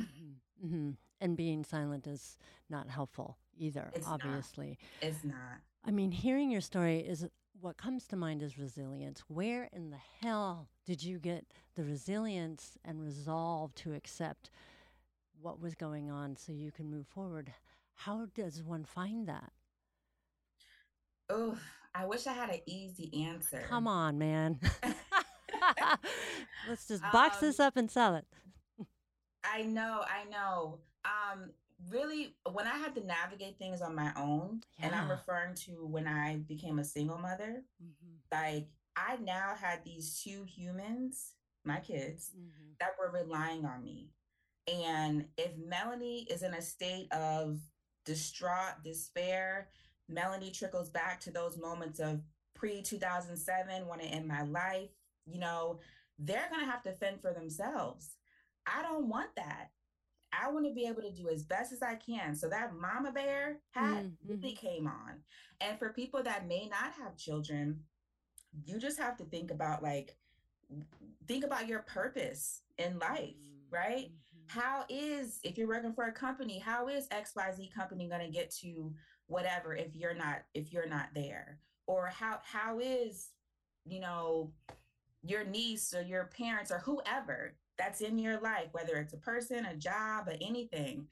Mm-hmm. 0.00 0.66
Mm-hmm. 0.66 0.90
And 1.20 1.36
being 1.36 1.64
silent 1.64 2.06
is 2.06 2.38
not 2.70 2.88
helpful 2.88 3.36
either, 3.58 3.90
it's 3.94 4.06
obviously. 4.06 4.78
Not. 5.02 5.08
It's 5.08 5.24
not. 5.24 5.60
I 5.84 5.90
mean, 5.90 6.10
hearing 6.12 6.50
your 6.50 6.60
story 6.60 7.00
is 7.00 7.26
what 7.60 7.76
comes 7.76 8.06
to 8.08 8.16
mind 8.16 8.42
is 8.42 8.58
resilience. 8.58 9.22
Where 9.28 9.68
in 9.72 9.90
the 9.90 9.98
hell 10.22 10.68
did 10.86 11.02
you 11.02 11.18
get 11.18 11.46
the 11.76 11.84
resilience 11.84 12.78
and 12.84 13.02
resolve 13.02 13.74
to 13.76 13.92
accept 13.92 14.50
what 15.40 15.60
was 15.60 15.74
going 15.74 16.10
on 16.10 16.36
so 16.36 16.52
you 16.52 16.70
can 16.70 16.90
move 16.90 17.06
forward? 17.06 17.52
How 17.94 18.28
does 18.34 18.62
one 18.62 18.84
find 18.84 19.26
that? 19.28 19.52
Oh, 21.28 21.56
I 21.94 22.06
wish 22.06 22.26
I 22.26 22.32
had 22.32 22.50
an 22.50 22.60
easy 22.66 23.26
answer. 23.26 23.64
Come 23.68 23.86
on, 23.86 24.18
man. 24.18 24.58
Let's 26.68 26.86
just 26.88 27.02
box 27.12 27.42
um, 27.42 27.48
this 27.48 27.60
up 27.60 27.76
and 27.76 27.90
sell 27.90 28.16
it. 28.16 28.26
I 29.44 29.62
know, 29.62 30.02
I 30.04 30.28
know. 30.30 30.78
Um, 31.04 31.50
really, 31.90 32.34
when 32.52 32.66
I 32.66 32.76
had 32.76 32.94
to 32.96 33.06
navigate 33.06 33.58
things 33.58 33.80
on 33.80 33.94
my 33.94 34.12
own, 34.16 34.60
yeah. 34.78 34.86
and 34.86 34.94
I'm 34.94 35.10
referring 35.10 35.54
to 35.66 35.86
when 35.86 36.06
I 36.06 36.36
became 36.36 36.78
a 36.78 36.84
single 36.84 37.18
mother, 37.18 37.62
mm-hmm. 37.82 38.16
like 38.30 38.68
I 38.96 39.16
now 39.16 39.54
had 39.58 39.84
these 39.84 40.20
two 40.22 40.44
humans, 40.44 41.32
my 41.64 41.80
kids, 41.80 42.30
mm-hmm. 42.36 42.72
that 42.80 42.90
were 42.98 43.10
relying 43.10 43.64
on 43.64 43.82
me. 43.82 44.10
And 44.68 45.24
if 45.36 45.52
Melanie 45.56 46.26
is 46.30 46.42
in 46.42 46.54
a 46.54 46.62
state 46.62 47.10
of 47.12 47.58
distraught, 48.04 48.82
despair. 48.84 49.68
Melanie 50.08 50.50
trickles 50.50 50.90
back 50.90 51.20
to 51.20 51.30
those 51.30 51.56
moments 51.56 52.00
of 52.00 52.20
pre 52.54 52.82
2007, 52.82 53.86
want 53.86 54.00
to 54.00 54.06
end 54.06 54.26
my 54.26 54.42
life. 54.42 54.90
You 55.26 55.40
know, 55.40 55.80
they're 56.18 56.48
going 56.50 56.64
to 56.64 56.70
have 56.70 56.82
to 56.82 56.92
fend 56.92 57.20
for 57.20 57.32
themselves. 57.32 58.16
I 58.66 58.82
don't 58.82 59.08
want 59.08 59.30
that. 59.36 59.68
I 60.32 60.50
want 60.50 60.66
to 60.66 60.72
be 60.72 60.86
able 60.86 61.02
to 61.02 61.10
do 61.10 61.28
as 61.28 61.42
best 61.42 61.72
as 61.72 61.82
I 61.82 61.96
can. 61.96 62.36
So 62.36 62.48
that 62.48 62.74
mama 62.74 63.10
bear 63.12 63.58
hat 63.72 64.04
mm-hmm. 64.04 64.30
really 64.30 64.52
came 64.52 64.86
on. 64.86 65.22
And 65.60 65.78
for 65.78 65.90
people 65.90 66.22
that 66.22 66.46
may 66.46 66.68
not 66.68 66.92
have 67.02 67.16
children, 67.16 67.80
you 68.64 68.78
just 68.78 68.98
have 68.98 69.16
to 69.18 69.24
think 69.24 69.50
about 69.50 69.82
like, 69.82 70.16
think 71.26 71.44
about 71.44 71.66
your 71.66 71.80
purpose 71.80 72.62
in 72.78 72.98
life, 72.98 73.34
mm-hmm. 73.34 73.74
right? 73.74 74.06
Mm-hmm 74.06 74.30
how 74.50 74.84
is 74.88 75.38
if 75.44 75.56
you're 75.56 75.68
working 75.68 75.92
for 75.92 76.04
a 76.06 76.12
company 76.12 76.58
how 76.58 76.88
is 76.88 77.06
xyz 77.08 77.72
company 77.72 78.08
going 78.08 78.20
to 78.20 78.32
get 78.32 78.50
to 78.50 78.92
whatever 79.28 79.76
if 79.76 79.94
you're 79.94 80.14
not 80.14 80.42
if 80.54 80.72
you're 80.72 80.88
not 80.88 81.06
there 81.14 81.60
or 81.86 82.06
how 82.06 82.40
how 82.42 82.80
is 82.80 83.28
you 83.86 84.00
know 84.00 84.52
your 85.22 85.44
niece 85.44 85.94
or 85.94 86.02
your 86.02 86.30
parents 86.36 86.70
or 86.70 86.78
whoever 86.78 87.54
that's 87.78 88.00
in 88.00 88.18
your 88.18 88.40
life 88.40 88.68
whether 88.72 88.96
it's 88.96 89.12
a 89.12 89.18
person 89.18 89.66
a 89.66 89.76
job 89.76 90.28
or 90.28 90.34
anything 90.40 91.06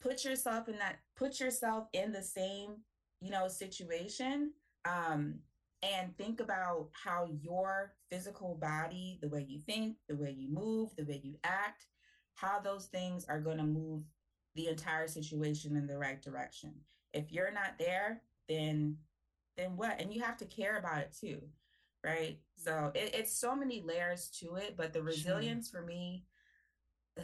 put 0.00 0.24
yourself 0.24 0.68
in 0.68 0.78
that 0.78 0.98
put 1.16 1.40
yourself 1.40 1.86
in 1.92 2.12
the 2.12 2.22
same 2.22 2.76
you 3.20 3.30
know 3.30 3.48
situation 3.48 4.52
um 4.84 5.34
and 5.82 6.16
think 6.16 6.40
about 6.40 6.88
how 6.92 7.28
your 7.40 7.94
physical 8.10 8.56
body 8.60 9.18
the 9.22 9.28
way 9.28 9.44
you 9.48 9.60
think 9.60 9.96
the 10.08 10.16
way 10.16 10.34
you 10.36 10.48
move 10.52 10.90
the 10.96 11.04
way 11.04 11.20
you 11.22 11.36
act 11.44 11.86
how 12.34 12.60
those 12.60 12.86
things 12.86 13.24
are 13.28 13.40
going 13.40 13.58
to 13.58 13.64
move 13.64 14.02
the 14.54 14.68
entire 14.68 15.08
situation 15.08 15.76
in 15.76 15.86
the 15.86 15.98
right 15.98 16.22
direction. 16.22 16.72
If 17.12 17.32
you're 17.32 17.52
not 17.52 17.78
there 17.78 18.22
then 18.48 18.96
then 19.56 19.76
what? 19.76 20.00
And 20.00 20.14
you 20.14 20.22
have 20.22 20.36
to 20.38 20.44
care 20.46 20.78
about 20.78 20.98
it 20.98 21.16
too 21.18 21.40
right? 22.04 22.38
So 22.56 22.90
it, 22.94 23.14
it's 23.14 23.38
so 23.38 23.54
many 23.54 23.82
layers 23.82 24.28
to 24.40 24.56
it 24.56 24.76
but 24.76 24.92
the 24.92 25.02
resilience 25.02 25.70
sure. 25.70 25.80
for 25.80 25.86
me 25.86 26.24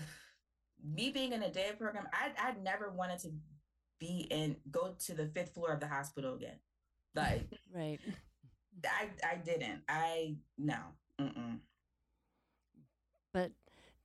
me 0.84 1.10
being 1.10 1.32
in 1.32 1.42
a 1.42 1.50
day 1.50 1.70
program 1.78 2.06
i 2.12 2.30
i 2.38 2.52
never 2.62 2.90
wanted 2.90 3.18
to 3.18 3.30
be 4.04 4.26
in 4.30 4.56
go 4.70 4.94
to 5.06 5.14
the 5.14 5.26
fifth 5.26 5.54
floor 5.54 5.72
of 5.72 5.80
the 5.80 5.88
hospital 5.88 6.34
again. 6.34 6.58
Like 7.14 7.46
right. 7.74 7.98
I 8.84 9.08
i 9.26 9.36
didn't. 9.36 9.82
I 9.88 10.36
no. 10.58 10.76
Mm-mm. 11.20 11.58
but 13.32 13.52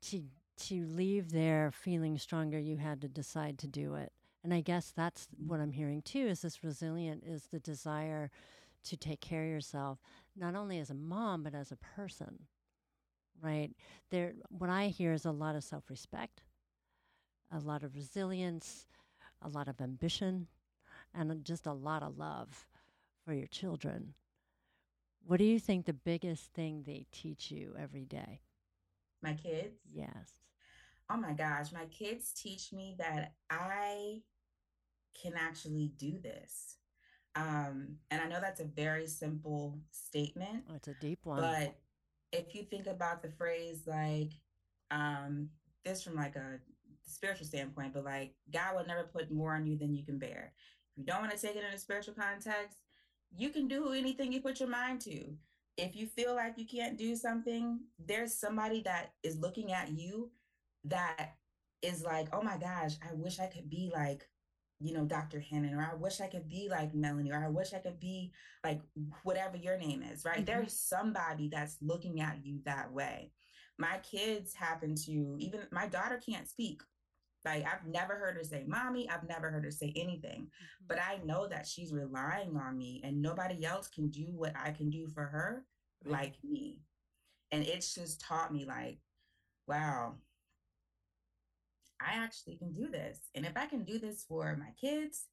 to 0.04 0.24
to 0.68 0.86
leave 0.86 1.32
there 1.32 1.72
feeling 1.74 2.20
stronger 2.20 2.60
you 2.60 2.78
had 2.78 3.02
to 3.02 3.08
decide 3.08 3.58
to 3.60 3.68
do 3.68 3.96
it. 3.96 4.12
And 4.44 4.54
I 4.54 4.62
guess 4.62 4.94
that's 4.96 5.28
what 5.46 5.60
I'm 5.60 5.72
hearing 5.72 6.02
too 6.02 6.28
is 6.28 6.42
this 6.42 6.64
resilient 6.64 7.24
is 7.26 7.48
the 7.52 7.60
desire 7.60 8.30
to 8.86 8.98
take 8.98 9.22
care 9.22 9.44
of 9.44 9.50
yourself, 9.50 10.00
not 10.36 10.56
only 10.56 10.80
as 10.80 10.90
a 10.90 10.96
mom, 10.96 11.44
but 11.44 11.54
as 11.54 11.72
a 11.72 11.78
person. 11.78 12.40
Right? 13.42 13.72
There 14.10 14.34
what 14.50 14.70
I 14.70 14.88
hear 14.88 15.14
is 15.14 15.26
a 15.26 15.32
lot 15.32 15.56
of 15.56 15.64
self 15.64 15.90
respect, 15.90 16.42
a 17.52 17.60
lot 17.60 17.84
of 17.84 17.96
resilience, 17.96 18.86
a 19.42 19.48
lot 19.48 19.68
of 19.68 19.80
ambition, 19.80 20.48
and 21.14 21.46
just 21.46 21.66
a 21.66 21.74
lot 21.74 22.04
of 22.04 22.18
love 22.18 22.68
for 23.24 23.34
your 23.34 23.48
children. 23.48 24.14
What 25.26 25.38
do 25.38 25.46
you 25.46 25.60
think 25.60 25.86
the 25.86 25.94
biggest 25.94 26.54
thing 26.54 26.84
they 26.86 27.06
teach 27.12 27.52
you 27.52 27.76
every 27.80 28.06
day? 28.06 28.42
My 29.22 29.34
kids? 29.34 29.80
Yes 29.94 30.40
oh 31.10 31.18
my 31.18 31.34
gosh, 31.34 31.72
my 31.72 31.86
kids 31.86 32.32
teach 32.34 32.72
me 32.72 32.96
that 33.00 33.34
I 33.50 34.22
can 35.20 35.34
actually 35.36 35.92
do 35.98 36.20
this. 36.22 36.78
Um, 37.40 37.96
and 38.12 38.22
I 38.22 38.28
know 38.28 38.42
that's 38.42 38.60
a 38.60 38.66
very 38.66 39.08
simple 39.08 39.80
statement. 39.92 40.66
Oh, 40.70 40.76
it's 40.76 40.90
a 40.90 40.94
deep 40.96 41.20
one. 41.24 41.40
But 41.40 41.76
if 42.34 42.54
you 42.54 42.64
think 42.64 42.86
about 42.86 43.22
the 43.22 43.32
phrase 43.32 43.84
like 43.88 44.32
um, 44.92 45.50
this 45.86 46.04
from 46.04 46.16
like 46.16 46.36
a 46.36 46.60
spiritual 47.06 47.48
standpoint, 47.48 47.94
but 47.94 48.04
like 48.04 48.34
God 48.52 48.76
will 48.76 48.86
never 48.86 49.04
put 49.04 49.32
more 49.32 49.56
on 49.56 49.66
you 49.66 49.78
than 49.78 49.96
you 49.96 50.04
can 50.04 50.20
bear. 50.20 50.52
If 50.92 51.00
you 51.00 51.06
don't 51.06 51.22
want 51.22 51.32
to 51.32 51.40
take 51.40 51.56
it 51.56 51.64
in 51.64 51.74
a 51.74 51.80
spiritual 51.80 52.14
context, 52.14 52.80
you 53.36 53.50
can 53.50 53.70
do 53.70 53.94
anything 53.94 54.34
you 54.34 54.42
put 54.42 54.60
your 54.60 54.70
mind 54.70 55.00
to. 55.02 55.34
If 55.78 55.96
you 55.96 56.08
feel 56.08 56.36
like 56.36 56.58
you 56.58 56.66
can't 56.66 56.98
do 56.98 57.16
something, 57.16 57.80
there's 58.06 58.34
somebody 58.34 58.82
that 58.82 59.14
is 59.24 59.38
looking 59.38 59.72
at 59.72 59.92
you 59.92 60.30
that 60.84 61.36
is 61.82 62.04
like, 62.04 62.28
oh 62.34 62.42
my 62.42 62.58
gosh, 62.58 62.96
I 63.02 63.14
wish 63.14 63.40
I 63.40 63.46
could 63.46 63.70
be 63.70 63.90
like, 63.94 64.28
you 64.82 64.94
know, 64.94 65.06
Dr. 65.06 65.40
Hannon, 65.40 65.74
or 65.74 65.82
I 65.82 65.96
wish 65.96 66.22
I 66.22 66.28
could 66.28 66.48
be 66.48 66.70
like 66.70 66.94
Melanie, 66.94 67.32
or 67.32 67.44
I 67.44 67.50
wish 67.50 67.74
I 67.74 67.80
could 67.80 68.00
be 68.00 68.32
like 68.64 68.82
whatever 69.24 69.58
your 69.58 69.78
name 69.78 70.04
is, 70.04 70.24
right? 70.24 70.38
Mm-hmm. 70.38 70.46
There's 70.46 70.74
somebody 70.74 71.50
that's 71.50 71.78
looking 71.82 72.22
at 72.22 72.38
you 72.44 72.60
that 72.66 72.92
way. 72.92 73.32
My 73.78 74.00
kids 74.10 74.54
happen 74.54 74.96
to, 75.06 75.36
even 75.40 75.62
my 75.72 75.88
daughter 75.88 76.20
can't 76.26 76.48
speak. 76.48 76.82
Like 77.46 77.66
I've 77.66 77.88
never 77.88 78.16
heard 78.16 78.36
her 78.36 78.44
say 78.44 78.66
mommy, 78.68 79.10
I've 79.10 79.28
never 79.28 79.50
heard 79.50 79.64
her 79.64 79.72
say 79.72 79.94
anything, 79.96 80.44
mm-hmm. 80.44 80.86
but 80.88 81.00
I 81.00 81.20
know 81.26 81.48
that 81.48 81.68
she's 81.68 81.94
relying 81.94 82.56
on 82.58 82.78
me 82.78 83.02
and 83.04 83.22
nobody 83.22 83.66
else 83.66 83.88
can 83.88 84.10
do 84.10 84.28
what 84.36 84.54
I 84.62 84.72
can 84.72 84.90
do 84.90 85.08
for 85.08 85.24
her 85.24 85.66
right. 86.06 86.12
like 86.12 86.34
me. 86.44 86.80
And 87.52 87.64
it's 87.64 87.96
just 87.96 88.22
taught 88.22 88.54
me 88.54 88.66
like, 88.66 89.00
wow, 89.68 90.16
I 92.02 92.16
actually 92.16 92.58
can 92.58 92.74
do 92.74 92.88
this. 92.88 93.20
And 93.36 93.46
if 93.46 93.56
I 93.56 93.66
can 93.66 93.84
do 93.84 94.00
this 94.00 94.26
for 94.28 94.56
my 94.58 94.72
kids, 94.80 95.26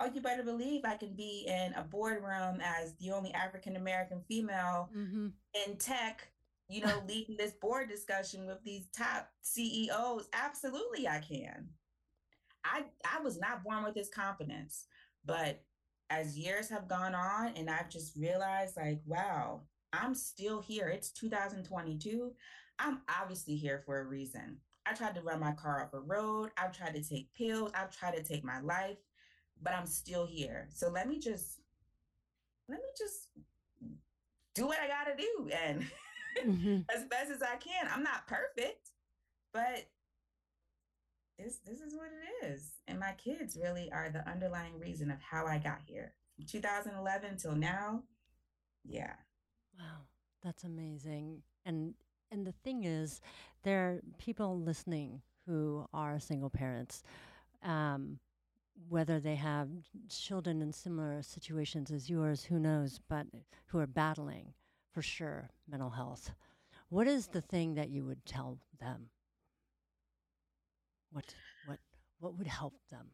oh, 0.00 0.10
you 0.12 0.20
better 0.20 0.42
believe 0.42 0.82
I 0.84 0.96
can 0.96 1.14
be 1.14 1.46
in 1.46 1.72
a 1.74 1.82
boardroom 1.82 2.60
as 2.62 2.94
the 3.00 3.12
only 3.12 3.32
African 3.32 3.76
American 3.76 4.22
female 4.28 4.90
mm-hmm. 4.96 5.28
in 5.66 5.76
tech, 5.76 6.28
you 6.68 6.82
know, 6.82 7.02
leading 7.08 7.36
this 7.36 7.52
board 7.52 7.88
discussion 7.88 8.46
with 8.46 8.62
these 8.64 8.86
top 8.96 9.30
CEOs. 9.42 10.28
Absolutely, 10.32 11.08
I 11.08 11.18
can. 11.18 11.68
I 12.64 12.84
I 13.04 13.20
was 13.20 13.38
not 13.38 13.64
born 13.64 13.84
with 13.84 13.94
this 13.94 14.08
confidence, 14.08 14.86
but 15.24 15.62
as 16.10 16.38
years 16.38 16.68
have 16.68 16.88
gone 16.88 17.14
on 17.14 17.54
and 17.56 17.70
I've 17.70 17.88
just 17.88 18.16
realized 18.16 18.76
like, 18.76 19.00
wow, 19.06 19.62
I'm 19.92 20.14
still 20.14 20.60
here. 20.60 20.88
It's 20.88 21.10
2022. 21.12 22.32
I'm 22.78 23.00
obviously 23.20 23.56
here 23.56 23.82
for 23.86 24.00
a 24.00 24.04
reason. 24.04 24.58
I 24.86 24.94
tried 24.94 25.14
to 25.14 25.22
run 25.22 25.40
my 25.40 25.52
car 25.52 25.82
off 25.82 25.94
a 25.94 26.00
road. 26.00 26.50
I've 26.56 26.76
tried 26.76 26.94
to 26.94 27.02
take 27.02 27.32
pills. 27.34 27.70
I've 27.74 27.96
tried 27.96 28.16
to 28.16 28.22
take 28.22 28.44
my 28.44 28.60
life, 28.60 28.98
but 29.62 29.72
I'm 29.74 29.86
still 29.86 30.26
here. 30.26 30.68
So 30.72 30.90
let 30.90 31.08
me 31.08 31.18
just 31.18 31.60
let 32.68 32.78
me 32.78 32.88
just 32.96 33.28
do 34.54 34.66
what 34.66 34.78
I 34.80 34.88
gotta 34.88 35.16
do 35.16 35.50
and 35.64 35.86
mm-hmm. 36.46 36.78
as 36.94 37.04
best 37.04 37.30
as 37.30 37.42
I 37.42 37.56
can. 37.56 37.88
I'm 37.92 38.02
not 38.02 38.26
perfect, 38.26 38.90
but 39.52 39.86
this 41.38 41.58
this 41.64 41.80
is 41.80 41.94
what 41.94 42.08
it 42.08 42.46
is. 42.46 42.72
And 42.88 42.98
my 42.98 43.12
kids 43.12 43.58
really 43.60 43.90
are 43.92 44.10
the 44.10 44.28
underlying 44.28 44.78
reason 44.78 45.10
of 45.10 45.18
how 45.20 45.46
I 45.46 45.58
got 45.58 45.80
here. 45.86 46.14
From 46.36 46.46
2011 46.46 47.36
till 47.38 47.54
now. 47.54 48.02
Yeah. 48.84 49.14
Wow. 49.78 50.06
That's 50.42 50.64
amazing. 50.64 51.42
And 51.64 51.94
and 52.32 52.46
the 52.46 52.52
thing 52.64 52.84
is, 52.84 53.20
there 53.62 53.80
are 53.80 54.00
people 54.18 54.58
listening 54.58 55.20
who 55.46 55.86
are 55.92 56.18
single 56.18 56.50
parents, 56.50 57.02
um, 57.62 58.18
whether 58.88 59.20
they 59.20 59.36
have 59.36 59.68
children 60.08 60.62
in 60.62 60.72
similar 60.72 61.22
situations 61.22 61.90
as 61.90 62.08
yours, 62.08 62.42
who 62.42 62.58
knows, 62.58 63.00
but 63.08 63.26
who 63.66 63.78
are 63.78 63.86
battling 63.86 64.54
for 64.92 65.02
sure 65.02 65.50
mental 65.70 65.90
health. 65.90 66.30
What 66.88 67.06
is 67.06 67.28
the 67.28 67.40
thing 67.40 67.74
that 67.74 67.90
you 67.90 68.04
would 68.04 68.24
tell 68.24 68.58
them? 68.80 69.08
What 71.12 71.34
what 71.66 71.78
what 72.20 72.36
would 72.38 72.46
help 72.46 72.74
them? 72.90 73.08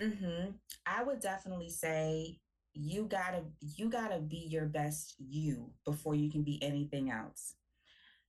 Mm-hmm. 0.00 0.50
I 0.86 1.02
would 1.02 1.20
definitely 1.20 1.70
say 1.70 2.38
you 2.72 3.04
gotta 3.04 3.42
you 3.60 3.90
gotta 3.90 4.20
be 4.20 4.46
your 4.48 4.66
best 4.66 5.16
you 5.18 5.70
before 5.84 6.14
you 6.14 6.30
can 6.30 6.42
be 6.42 6.62
anything 6.62 7.10
else 7.10 7.54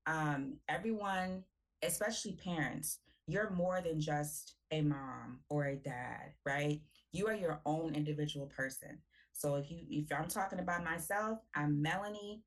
um, 0.06 0.58
everyone, 0.70 1.44
especially 1.84 2.34
parents, 2.34 3.00
you're 3.28 3.52
more 3.52 3.82
than 3.82 4.00
just 4.00 4.56
a 4.72 4.82
mom 4.82 5.40
or 5.50 5.66
a 5.66 5.76
dad, 5.76 6.34
right? 6.46 6.82
You 7.12 7.28
are 7.28 7.36
your 7.36 7.60
own 7.66 7.96
individual 7.96 8.48
person. 8.48 8.98
So 9.34 9.56
if 9.56 9.72
you 9.72 9.80
if 9.90 10.12
I'm 10.12 10.28
talking 10.28 10.60
about 10.60 10.84
myself, 10.84 11.40
I'm 11.56 11.82
Melanie, 11.82 12.44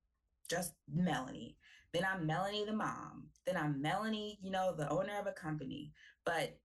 just 0.49 0.75
Melanie. 0.93 1.57
Then 1.93 2.07
I'm 2.11 2.27
Melanie 2.27 2.65
the 2.65 2.73
mom. 2.73 3.29
Then 3.47 3.57
I'm 3.57 3.81
Melanie, 3.81 4.39
you 4.43 4.51
know, 4.51 4.75
the 4.77 4.89
owner 4.91 5.19
of 5.21 5.27
a 5.27 5.33
company. 5.33 5.93
But 6.25 6.59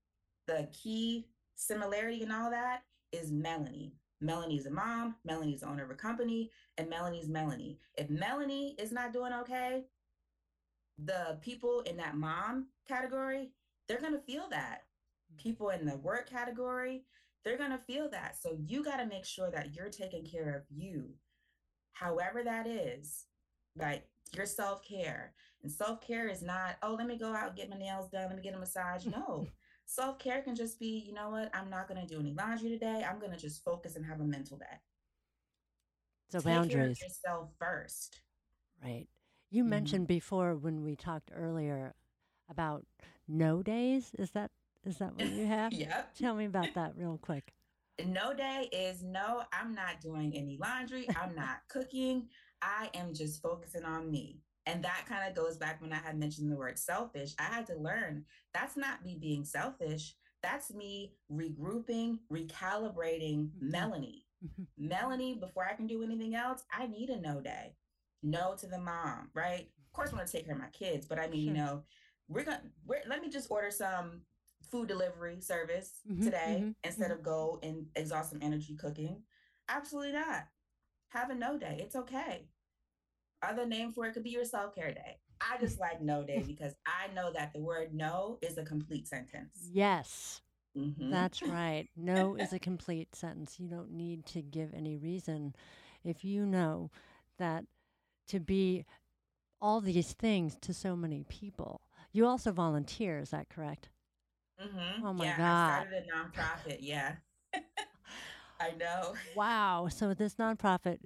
the 0.47 0.67
key 0.71 1.27
similarity 1.55 2.23
and 2.23 2.31
all 2.31 2.49
that 2.49 2.83
is 3.11 3.31
Melanie. 3.31 3.93
Melanie's 4.21 4.65
a 4.65 4.71
mom, 4.71 5.15
Melanie's 5.23 5.61
the 5.61 5.67
owner 5.67 5.83
of 5.83 5.91
a 5.91 5.95
company, 5.95 6.51
and 6.77 6.89
Melanie's 6.89 7.29
Melanie. 7.29 7.79
If 7.97 8.09
Melanie 8.09 8.75
is 8.77 8.91
not 8.91 9.13
doing 9.13 9.31
okay, 9.33 9.85
the 11.05 11.37
people 11.41 11.81
in 11.81 11.97
that 11.97 12.15
mom 12.15 12.67
category, 12.87 13.51
they're 13.87 14.01
going 14.01 14.13
to 14.13 14.19
feel 14.19 14.47
that. 14.49 14.83
Mm-hmm. 15.33 15.49
People 15.49 15.69
in 15.69 15.85
the 15.85 15.97
work 15.97 16.29
category, 16.29 17.03
they're 17.43 17.57
going 17.57 17.71
to 17.71 17.77
feel 17.77 18.09
that. 18.09 18.37
So 18.41 18.57
you 18.65 18.83
got 18.83 18.97
to 18.97 19.05
make 19.05 19.25
sure 19.25 19.49
that 19.51 19.75
you're 19.75 19.89
taking 19.89 20.25
care 20.25 20.55
of 20.55 20.63
you, 20.69 21.09
however 21.93 22.43
that 22.43 22.67
is, 22.67 23.25
like 23.77 24.03
your 24.35 24.45
self 24.45 24.83
care. 24.83 25.33
And 25.63 25.71
self 25.71 26.01
care 26.05 26.27
is 26.27 26.41
not, 26.41 26.77
oh, 26.83 26.95
let 26.97 27.07
me 27.07 27.17
go 27.17 27.33
out 27.33 27.49
and 27.49 27.55
get 27.55 27.69
my 27.69 27.77
nails 27.77 28.09
done, 28.09 28.27
let 28.27 28.35
me 28.35 28.43
get 28.43 28.55
a 28.55 28.59
massage. 28.59 29.05
No. 29.05 29.47
self 29.85 30.19
care 30.19 30.41
can 30.41 30.55
just 30.55 30.79
be, 30.79 31.03
you 31.05 31.13
know 31.13 31.29
what, 31.29 31.49
I'm 31.53 31.69
not 31.69 31.87
going 31.87 31.99
to 31.99 32.07
do 32.07 32.19
any 32.19 32.33
laundry 32.33 32.69
today. 32.69 33.05
I'm 33.07 33.19
going 33.19 33.31
to 33.31 33.37
just 33.37 33.63
focus 33.63 33.95
and 33.95 34.05
have 34.05 34.19
a 34.19 34.25
mental 34.25 34.57
day. 34.57 34.65
So 36.29 36.39
Take 36.39 36.45
boundaries. 36.45 37.01
yourself 37.01 37.49
first. 37.59 38.21
Right. 38.83 39.07
You 39.49 39.63
mm-hmm. 39.63 39.69
mentioned 39.69 40.07
before 40.07 40.55
when 40.55 40.83
we 40.83 40.95
talked 40.95 41.31
earlier 41.35 41.95
about 42.49 42.85
no 43.27 43.61
days. 43.63 44.11
Is 44.17 44.31
that 44.31 44.51
is 44.85 44.97
that 44.97 45.15
what 45.15 45.29
you 45.29 45.45
have? 45.47 45.73
yeah. 45.73 46.03
Tell 46.17 46.35
me 46.35 46.45
about 46.45 46.67
that 46.75 46.93
real 46.95 47.19
quick. 47.21 47.53
no 48.05 48.33
day 48.33 48.69
is 48.71 49.03
no, 49.03 49.43
I'm 49.51 49.73
not 49.73 50.01
doing 50.01 50.33
any 50.35 50.57
laundry. 50.59 51.07
I'm 51.21 51.35
not 51.35 51.61
cooking. 51.69 52.27
I 52.61 52.89
am 52.93 53.13
just 53.13 53.41
focusing 53.41 53.85
on 53.85 54.11
me. 54.11 54.39
And 54.65 54.83
that 54.83 55.05
kind 55.07 55.27
of 55.27 55.35
goes 55.35 55.57
back 55.57 55.81
when 55.81 55.93
I 55.93 55.97
had 55.97 56.19
mentioned 56.19 56.51
the 56.51 56.55
word 56.55 56.77
selfish. 56.77 57.33
I 57.39 57.43
had 57.43 57.65
to 57.67 57.75
learn 57.75 58.25
that's 58.53 58.77
not 58.77 59.03
me 59.03 59.17
being 59.19 59.43
selfish. 59.45 60.15
That's 60.43 60.73
me 60.73 61.13
regrouping, 61.31 62.19
recalibrating 62.31 63.49
mm-hmm. 63.49 63.71
Melanie. 63.71 64.25
Mm-hmm. 64.45 64.87
Melanie, 64.87 65.35
before 65.35 65.65
I 65.65 65.75
can 65.75 65.87
do 65.87 66.03
anything 66.03 66.35
else, 66.35 66.63
I 66.71 66.87
need 66.87 67.09
a 67.09 67.19
no 67.19 67.41
day. 67.41 67.73
No 68.23 68.55
to 68.59 68.67
the 68.67 68.79
mom, 68.79 69.29
right? 69.33 69.69
Of 69.87 69.93
course, 69.93 70.11
I 70.11 70.15
want 70.15 70.27
to 70.27 70.33
take 70.33 70.45
care 70.45 70.55
of 70.55 70.61
my 70.61 70.69
kids, 70.69 71.07
but 71.07 71.19
I 71.19 71.27
mean, 71.27 71.45
sure. 71.45 71.53
you 71.53 71.53
know, 71.53 71.83
we're 72.27 72.43
gonna 72.43 72.61
we're, 72.85 73.01
let 73.07 73.21
me 73.21 73.29
just 73.29 73.49
order 73.49 73.71
some 73.71 74.21
food 74.71 74.87
delivery 74.87 75.41
service 75.41 76.01
mm-hmm, 76.09 76.23
today 76.23 76.57
mm-hmm, 76.59 76.71
instead 76.83 77.09
mm-hmm. 77.09 77.13
of 77.13 77.23
go 77.23 77.59
and 77.63 77.85
exhaust 77.95 78.29
some 78.29 78.39
energy 78.41 78.75
cooking. 78.75 79.23
Absolutely 79.67 80.13
not. 80.13 80.47
Have 81.09 81.29
a 81.29 81.35
no 81.35 81.57
day. 81.57 81.79
It's 81.81 81.95
okay. 81.95 82.47
Other 83.41 83.65
name 83.65 83.91
for 83.91 84.05
it 84.05 84.13
could 84.13 84.23
be 84.23 84.29
your 84.29 84.45
self 84.45 84.75
care 84.75 84.93
day. 84.93 85.17
I 85.41 85.57
just 85.59 85.79
like 85.79 86.01
no 86.01 86.23
day 86.23 86.43
because 86.45 86.73
I 86.85 87.13
know 87.13 87.31
that 87.33 87.53
the 87.53 87.61
word 87.61 87.93
no 87.93 88.37
is 88.41 88.57
a 88.57 88.63
complete 88.63 89.07
sentence. 89.07 89.69
Yes. 89.71 90.41
Mm-hmm. 90.77 91.09
That's 91.09 91.41
right. 91.41 91.87
No 91.97 92.35
is 92.35 92.53
a 92.53 92.59
complete 92.59 93.15
sentence. 93.15 93.59
You 93.59 93.67
don't 93.67 93.91
need 93.91 94.25
to 94.27 94.41
give 94.41 94.73
any 94.73 94.97
reason. 94.97 95.55
If 96.03 96.23
you 96.23 96.45
know 96.45 96.91
that 97.39 97.65
to 98.29 98.39
be 98.39 98.85
all 99.61 99.81
these 99.81 100.13
things 100.13 100.55
to 100.61 100.73
so 100.73 100.95
many 100.95 101.25
people, 101.27 101.81
you 102.11 102.25
also 102.25 102.51
volunteer, 102.51 103.19
is 103.19 103.31
that 103.31 103.49
correct? 103.49 103.89
Mm-hmm. 104.61 105.05
Oh 105.05 105.13
my 105.13 105.25
yeah, 105.25 105.37
God. 105.37 105.69
I 105.69 105.81
started 105.81 106.03
a 106.03 106.15
nonprofit. 106.15 106.77
Yeah. 106.81 107.13
I 108.59 108.71
know. 108.77 109.13
Wow. 109.35 109.87
So 109.89 110.13
this 110.13 110.35
nonprofit 110.35 110.99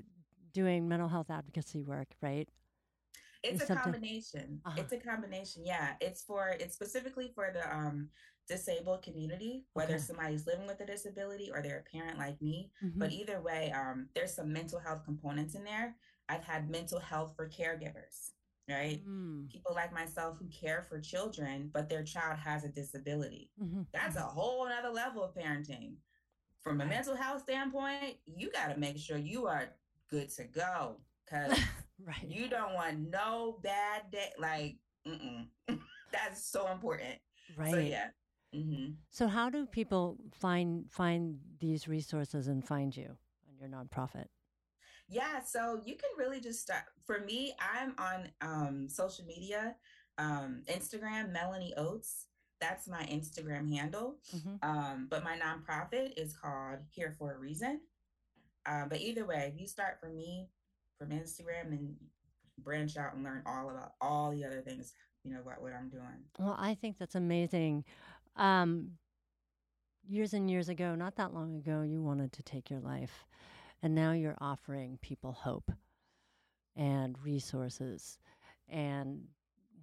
doing 0.54 0.88
mental 0.88 1.08
health 1.08 1.30
advocacy 1.30 1.82
work, 1.82 2.08
right? 2.22 2.48
It's 3.44 3.62
a 3.62 3.68
something... 3.68 3.84
combination. 3.94 4.62
Uh-huh. 4.66 4.76
It's 4.80 4.94
a 4.94 4.98
combination. 4.98 5.64
Yeah. 5.66 5.94
It's 6.02 6.24
for 6.24 6.56
it's 6.60 6.74
specifically 6.74 7.32
for 7.36 7.52
the 7.54 7.76
um 7.76 8.10
disabled 8.48 9.04
community, 9.04 9.66
whether 9.74 9.96
okay. 9.96 10.04
somebody's 10.04 10.48
living 10.48 10.68
with 10.68 10.80
a 10.82 10.86
disability 10.86 11.50
or 11.54 11.62
they're 11.62 11.86
a 11.88 11.98
parent 11.98 12.18
like 12.18 12.42
me. 12.42 12.72
Mm-hmm. 12.84 13.00
But 13.00 13.12
either 13.12 13.42
way, 13.42 13.72
um, 13.72 14.08
there's 14.16 14.34
some 14.34 14.52
mental 14.52 14.80
health 14.80 15.04
components 15.06 15.56
in 15.56 15.64
there. 15.64 15.96
I've 16.30 16.44
had 16.44 16.70
mental 16.70 17.00
health 17.00 17.34
for 17.36 17.50
caregivers 17.50 18.32
right? 18.70 19.02
Mm. 19.08 19.50
People 19.52 19.74
like 19.76 19.94
myself 19.94 20.38
who 20.40 20.46
care 20.48 20.86
for 20.88 21.00
children, 21.00 21.70
but 21.74 21.90
their 21.90 22.04
child 22.04 22.38
has 22.40 22.64
a 22.64 22.70
disability. 22.70 23.50
Mm-hmm. 23.62 23.82
That's 23.94 24.16
a 24.16 24.22
whole 24.22 24.68
other 24.68 24.90
level 24.90 25.24
of 25.24 25.36
parenting. 25.36 25.96
From 26.62 26.80
a 26.80 26.86
mental 26.86 27.16
health 27.16 27.42
standpoint, 27.42 28.18
you 28.26 28.50
got 28.52 28.74
to 28.74 28.80
make 28.80 28.98
sure 28.98 29.18
you 29.18 29.48
are 29.48 29.74
good 30.10 30.30
to 30.30 30.46
go 30.46 30.98
because 31.26 31.60
right. 32.06 32.26
you 32.26 32.48
don't 32.48 32.74
want 32.74 33.12
no 33.12 33.60
bad 33.64 34.04
day. 34.12 34.32
Like, 34.40 34.78
that's 36.12 36.50
so 36.50 36.72
important. 36.72 37.16
Right. 37.58 37.72
So, 37.72 37.80
yeah. 37.80 38.08
Mm-hmm. 38.56 38.92
So, 39.10 39.28
how 39.28 39.50
do 39.50 39.66
people 39.66 40.18
find 40.32 40.86
find 40.90 41.40
these 41.60 41.88
resources 41.88 42.48
and 42.48 42.66
find 42.66 42.96
you 42.96 43.18
on 43.50 43.58
your 43.60 43.68
nonprofit? 43.68 44.28
Yeah, 45.08 45.42
so 45.46 45.80
you 45.86 45.96
can 45.96 46.10
really 46.18 46.40
just 46.40 46.62
start. 46.62 46.84
For 47.06 47.20
me, 47.20 47.54
I'm 47.60 47.94
on 47.98 48.30
um, 48.42 48.90
social 48.90 49.26
media, 49.26 49.76
um, 50.18 50.64
Instagram, 50.72 51.32
Melanie 51.32 51.74
Oates. 51.78 52.28
That's 52.62 52.88
my 52.88 53.04
Instagram 53.04 53.72
handle. 53.76 54.16
Mm-hmm. 54.36 54.70
Um, 54.70 55.08
but 55.10 55.24
my 55.24 55.38
nonprofit 55.38 56.14
is 56.18 56.34
called 56.34 56.80
Here 56.90 57.16
for 57.20 57.34
a 57.34 57.38
Reason. 57.38 57.82
Uh, 58.66 58.86
but 58.90 59.02
either 59.02 59.26
way, 59.26 59.52
if 59.54 59.60
you 59.60 59.68
start 59.68 60.00
from 60.00 60.16
me, 60.16 60.48
from 60.98 61.10
Instagram, 61.10 61.68
and 61.72 61.96
branch 62.58 62.98
out 62.98 63.14
and 63.14 63.24
learn 63.24 63.44
all 63.46 63.70
about 63.70 63.94
all 64.02 64.32
the 64.32 64.44
other 64.46 64.62
things. 64.62 64.94
You 65.24 65.34
know 65.34 65.40
what 65.44 65.62
what 65.62 65.74
I'm 65.74 65.90
doing. 65.90 66.26
Well, 66.38 66.56
I 66.60 66.76
think 66.76 66.98
that's 66.98 67.16
amazing. 67.16 67.86
Um, 68.36 68.92
years 70.08 70.34
and 70.34 70.50
years 70.50 70.70
ago, 70.70 70.96
not 70.96 71.16
that 71.16 71.34
long 71.34 71.56
ago, 71.56 71.82
you 71.82 72.02
wanted 72.02 72.34
to 72.34 72.44
take 72.44 72.70
your 72.70 72.82
life. 72.82 73.26
And 73.84 73.94
now 73.94 74.14
you're 74.14 74.38
offering 74.40 74.98
people 75.02 75.34
hope 75.34 75.70
and 76.78 77.18
resources. 77.22 78.18
And 78.70 79.26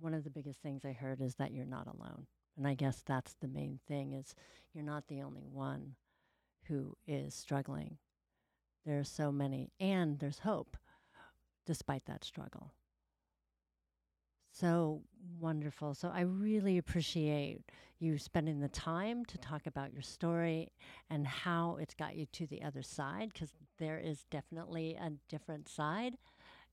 one 0.01 0.15
of 0.15 0.25
the 0.25 0.31
biggest 0.31 0.63
things 0.63 0.87
I 0.87 0.93
heard 0.93 1.21
is 1.21 1.35
that 1.35 1.53
you're 1.53 1.67
not 1.67 1.87
alone. 1.87 2.27
And 2.57 2.67
I 2.67 2.73
guess 2.73 3.03
that's 3.07 3.35
the 3.43 3.49
main 3.49 3.79
thing 3.87 4.15
is 4.15 4.35
you're 4.73 4.83
not 4.83 5.07
the 5.09 5.21
only 5.21 5.45
one 5.45 5.97
who 6.65 6.97
is 7.07 7.35
struggling. 7.35 7.99
There 8.87 8.99
are 8.99 9.05
so 9.05 9.31
many 9.31 9.71
and 9.79 10.19
there's 10.19 10.39
hope 10.39 10.79
despite 11.67 12.07
that 12.07 12.25
struggle. 12.25 12.73
So 14.51 15.03
wonderful. 15.39 15.95
So 15.95 16.09
I 16.09 16.21
really 16.23 16.79
appreciate 16.79 17.61
you 17.99 18.19
spending 18.19 18.61
the 18.61 18.69
time 18.69 19.25
to 19.27 19.39
talk 19.39 19.67
about 19.67 19.93
your 19.93 20.03
story 20.03 20.73
and 21.11 21.27
how 21.27 21.77
it's 21.81 21.95
got 21.95 22.17
you 22.17 22.27
to 22.33 22.47
the 22.47 22.63
other 22.63 22.83
side 22.83 23.31
because 23.33 23.53
there 23.79 23.99
is 23.99 24.25
definitely 24.31 24.97
a 24.97 25.13
different 25.29 25.69
side. 25.69 26.17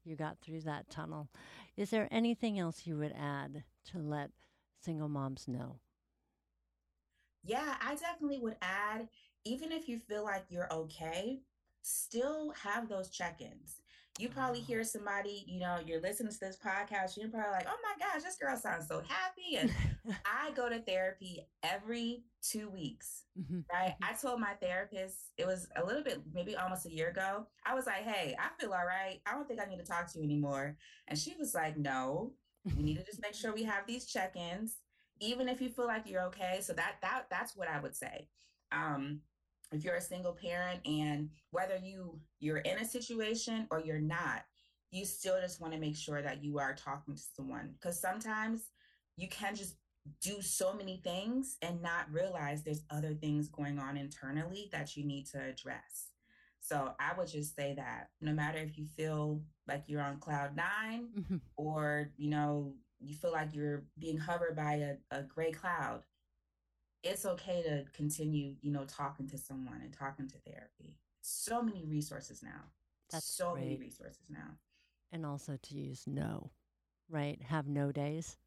You 0.03 0.15
got 0.15 0.39
through 0.39 0.61
that 0.61 0.89
tunnel. 0.89 1.29
Is 1.75 1.89
there 1.89 2.07
anything 2.11 2.59
else 2.59 2.87
you 2.87 2.97
would 2.97 3.13
add 3.17 3.63
to 3.91 3.99
let 3.99 4.31
single 4.81 5.09
moms 5.09 5.47
know? 5.47 5.79
Yeah, 7.43 7.75
I 7.81 7.95
definitely 7.95 8.39
would 8.39 8.57
add 8.61 9.07
even 9.45 9.71
if 9.71 9.87
you 9.87 9.99
feel 9.99 10.23
like 10.23 10.45
you're 10.49 10.71
okay, 10.71 11.39
still 11.81 12.51
have 12.63 12.89
those 12.89 13.09
check 13.09 13.41
ins 13.41 13.81
you 14.19 14.29
probably 14.29 14.59
hear 14.59 14.83
somebody, 14.83 15.43
you 15.47 15.59
know, 15.59 15.77
you're 15.85 16.01
listening 16.01 16.31
to 16.31 16.39
this 16.39 16.57
podcast, 16.57 17.17
you're 17.17 17.29
probably 17.29 17.51
like, 17.51 17.67
oh 17.69 17.77
my 17.83 18.05
gosh, 18.05 18.23
this 18.23 18.35
girl 18.35 18.57
sounds 18.57 18.87
so 18.87 19.01
happy. 19.07 19.57
And 19.57 19.71
I 20.25 20.51
go 20.51 20.69
to 20.69 20.79
therapy 20.79 21.41
every 21.63 22.23
two 22.41 22.69
weeks, 22.69 23.23
mm-hmm. 23.39 23.59
right? 23.71 23.91
Mm-hmm. 23.91 24.03
I 24.03 24.13
told 24.13 24.39
my 24.39 24.53
therapist, 24.61 25.15
it 25.37 25.45
was 25.45 25.67
a 25.75 25.85
little 25.85 26.03
bit, 26.03 26.21
maybe 26.33 26.55
almost 26.55 26.85
a 26.85 26.93
year 26.93 27.09
ago. 27.09 27.47
I 27.65 27.75
was 27.75 27.85
like, 27.85 28.03
hey, 28.03 28.35
I 28.39 28.49
feel 28.59 28.73
all 28.73 28.85
right. 28.85 29.19
I 29.25 29.33
don't 29.33 29.47
think 29.47 29.61
I 29.61 29.69
need 29.69 29.79
to 29.79 29.85
talk 29.85 30.11
to 30.11 30.19
you 30.19 30.25
anymore. 30.25 30.77
And 31.07 31.17
she 31.17 31.35
was 31.37 31.53
like, 31.53 31.77
no, 31.77 32.33
we 32.75 32.83
need 32.83 32.97
to 32.97 33.05
just 33.05 33.21
make 33.21 33.35
sure 33.35 33.53
we 33.53 33.63
have 33.63 33.85
these 33.87 34.05
check 34.05 34.35
ins, 34.35 34.77
even 35.19 35.47
if 35.47 35.61
you 35.61 35.69
feel 35.69 35.87
like 35.87 36.03
you're 36.05 36.23
okay. 36.23 36.59
So 36.61 36.73
that, 36.73 36.95
that, 37.01 37.25
that's 37.29 37.55
what 37.55 37.67
I 37.67 37.79
would 37.79 37.95
say. 37.95 38.29
Um, 38.71 39.21
if 39.71 39.83
you're 39.83 39.95
a 39.95 40.01
single 40.01 40.33
parent 40.33 40.79
and 40.85 41.29
whether 41.51 41.77
you 41.77 42.19
you're 42.39 42.57
in 42.57 42.77
a 42.77 42.85
situation 42.85 43.67
or 43.71 43.79
you're 43.79 43.99
not 43.99 44.43
you 44.91 45.05
still 45.05 45.39
just 45.41 45.59
want 45.59 45.73
to 45.73 45.79
make 45.79 45.95
sure 45.95 46.21
that 46.21 46.43
you 46.43 46.59
are 46.59 46.73
talking 46.73 47.15
to 47.15 47.21
someone 47.35 47.73
because 47.73 47.99
sometimes 47.99 48.69
you 49.17 49.27
can 49.27 49.55
just 49.55 49.75
do 50.21 50.41
so 50.41 50.73
many 50.73 51.01
things 51.03 51.57
and 51.61 51.81
not 51.81 52.11
realize 52.11 52.63
there's 52.63 52.83
other 52.89 53.13
things 53.13 53.49
going 53.49 53.77
on 53.77 53.97
internally 53.97 54.69
that 54.71 54.95
you 54.95 55.05
need 55.05 55.25
to 55.25 55.37
address 55.37 56.11
so 56.61 56.93
i 56.99 57.11
would 57.17 57.27
just 57.27 57.55
say 57.55 57.73
that 57.75 58.07
no 58.21 58.31
matter 58.31 58.59
if 58.59 58.77
you 58.77 58.85
feel 58.85 59.41
like 59.67 59.83
you're 59.87 60.01
on 60.01 60.17
cloud 60.19 60.55
9 60.55 61.07
mm-hmm. 61.19 61.37
or 61.57 62.09
you 62.15 62.29
know 62.29 62.73
you 62.99 63.15
feel 63.15 63.31
like 63.31 63.53
you're 63.53 63.83
being 63.99 64.17
hovered 64.17 64.55
by 64.55 64.73
a, 64.73 65.17
a 65.17 65.23
gray 65.23 65.51
cloud 65.51 66.01
it's 67.03 67.25
okay 67.25 67.63
to 67.63 67.85
continue, 67.95 68.55
you 68.61 68.71
know, 68.71 68.85
talking 68.85 69.27
to 69.29 69.37
someone 69.37 69.81
and 69.81 69.93
talking 69.93 70.27
to 70.27 70.37
therapy. 70.39 70.95
So 71.21 71.61
many 71.61 71.85
resources 71.85 72.41
now. 72.43 72.71
That's 73.11 73.25
so 73.25 73.51
great. 73.53 73.63
many 73.63 73.77
resources 73.77 74.23
now. 74.29 74.57
And 75.11 75.25
also 75.25 75.57
to 75.61 75.75
use 75.75 76.03
no, 76.07 76.51
right? 77.09 77.41
Have 77.41 77.67
no 77.67 77.91
days. 77.91 78.37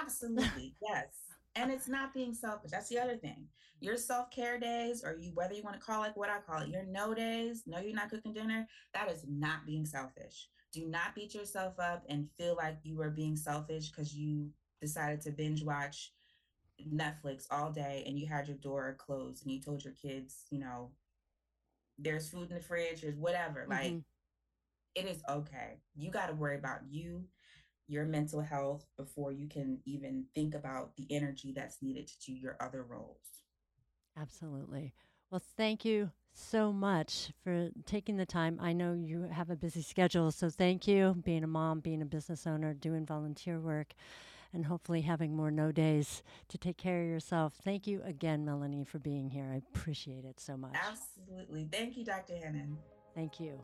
Absolutely. 0.00 0.74
yes. 0.82 1.06
And 1.56 1.72
it's 1.72 1.88
not 1.88 2.14
being 2.14 2.34
selfish. 2.34 2.70
That's 2.70 2.88
the 2.88 3.00
other 3.00 3.16
thing. 3.16 3.46
Your 3.80 3.96
self 3.96 4.30
care 4.30 4.60
days, 4.60 5.02
or 5.02 5.16
you, 5.16 5.32
whether 5.34 5.54
you 5.54 5.62
want 5.64 5.74
to 5.74 5.84
call 5.84 6.04
it 6.04 6.12
what 6.14 6.30
I 6.30 6.38
call 6.38 6.62
it, 6.62 6.68
your 6.68 6.84
no 6.84 7.14
days, 7.14 7.64
no, 7.66 7.80
you're 7.80 7.96
not 7.96 8.10
cooking 8.10 8.32
dinner, 8.32 8.68
that 8.94 9.10
is 9.10 9.24
not 9.28 9.66
being 9.66 9.84
selfish. 9.84 10.48
Do 10.72 10.86
not 10.86 11.16
beat 11.16 11.34
yourself 11.34 11.80
up 11.80 12.04
and 12.08 12.28
feel 12.38 12.54
like 12.54 12.76
you 12.84 13.00
are 13.00 13.10
being 13.10 13.34
selfish 13.34 13.88
because 13.90 14.14
you 14.14 14.50
decided 14.80 15.20
to 15.22 15.32
binge 15.32 15.64
watch 15.64 16.12
Netflix 16.86 17.46
all 17.50 17.70
day 17.70 18.04
and 18.06 18.18
you 18.18 18.26
had 18.26 18.48
your 18.48 18.56
door 18.56 18.96
closed 18.98 19.44
and 19.44 19.52
you 19.52 19.60
told 19.60 19.84
your 19.84 19.94
kids, 19.94 20.44
you 20.50 20.58
know, 20.58 20.90
there's 21.98 22.28
food 22.28 22.50
in 22.50 22.56
the 22.56 22.62
fridge, 22.62 23.02
there's 23.02 23.16
whatever. 23.16 23.60
Mm-hmm. 23.60 23.70
Like, 23.70 24.02
it 24.94 25.06
is 25.06 25.22
okay. 25.28 25.80
You 25.96 26.10
got 26.10 26.28
to 26.28 26.34
worry 26.34 26.56
about 26.56 26.80
you, 26.88 27.24
your 27.86 28.04
mental 28.04 28.40
health 28.40 28.86
before 28.96 29.32
you 29.32 29.48
can 29.48 29.78
even 29.84 30.24
think 30.34 30.54
about 30.54 30.96
the 30.96 31.06
energy 31.10 31.52
that's 31.54 31.82
needed 31.82 32.06
to 32.08 32.18
do 32.24 32.32
your 32.32 32.56
other 32.60 32.82
roles. 32.82 33.42
Absolutely. 34.16 34.94
Well, 35.30 35.42
thank 35.56 35.84
you 35.84 36.10
so 36.32 36.72
much 36.72 37.32
for 37.42 37.70
taking 37.84 38.16
the 38.16 38.26
time. 38.26 38.58
I 38.62 38.72
know 38.72 38.92
you 38.92 39.22
have 39.22 39.50
a 39.50 39.56
busy 39.56 39.82
schedule, 39.82 40.30
so 40.30 40.48
thank 40.48 40.86
you 40.86 41.14
being 41.24 41.44
a 41.44 41.48
mom, 41.48 41.80
being 41.80 42.02
a 42.02 42.06
business 42.06 42.46
owner, 42.46 42.74
doing 42.74 43.04
volunteer 43.04 43.60
work 43.60 43.94
and 44.52 44.66
hopefully 44.66 45.02
having 45.02 45.36
more 45.36 45.50
no 45.50 45.72
days 45.72 46.22
to 46.48 46.58
take 46.58 46.76
care 46.76 47.02
of 47.02 47.08
yourself. 47.08 47.54
Thank 47.62 47.86
you 47.86 48.02
again, 48.04 48.44
Melanie, 48.44 48.84
for 48.84 48.98
being 48.98 49.30
here. 49.30 49.50
I 49.52 49.56
appreciate 49.56 50.24
it 50.24 50.40
so 50.40 50.56
much. 50.56 50.74
Absolutely. 50.74 51.68
Thank 51.70 51.96
you, 51.96 52.04
Dr. 52.04 52.36
Hannon. 52.36 52.78
Thank 53.14 53.40
you. 53.40 53.60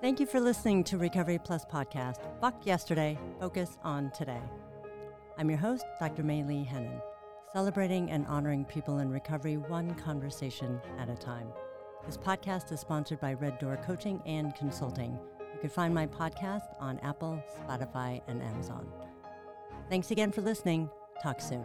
Thank 0.00 0.20
you 0.20 0.26
for 0.26 0.40
listening 0.40 0.84
to 0.84 0.96
Recovery 0.96 1.38
Plus 1.42 1.64
podcast. 1.64 2.18
Fuck 2.40 2.64
yesterday, 2.64 3.18
focus 3.40 3.78
on 3.82 4.10
today. 4.12 4.40
I'm 5.36 5.50
your 5.50 5.58
host, 5.58 5.84
Dr. 5.98 6.22
May 6.22 6.44
Lee 6.44 6.64
Hannon, 6.64 7.00
celebrating 7.52 8.10
and 8.10 8.26
honoring 8.26 8.64
people 8.64 8.98
in 9.00 9.10
recovery 9.10 9.56
one 9.56 9.94
conversation 9.94 10.80
at 10.98 11.08
a 11.08 11.16
time. 11.16 11.48
This 12.06 12.16
podcast 12.16 12.72
is 12.72 12.80
sponsored 12.80 13.20
by 13.20 13.34
Red 13.34 13.58
Door 13.58 13.78
Coaching 13.84 14.22
and 14.24 14.54
Consulting. 14.54 15.18
You 15.58 15.62
can 15.62 15.70
find 15.70 15.92
my 15.92 16.06
podcast 16.06 16.68
on 16.78 17.00
Apple, 17.00 17.42
Spotify, 17.66 18.22
and 18.28 18.40
Amazon. 18.40 18.86
Thanks 19.90 20.12
again 20.12 20.30
for 20.30 20.40
listening. 20.40 20.88
Talk 21.20 21.40
soon. 21.40 21.64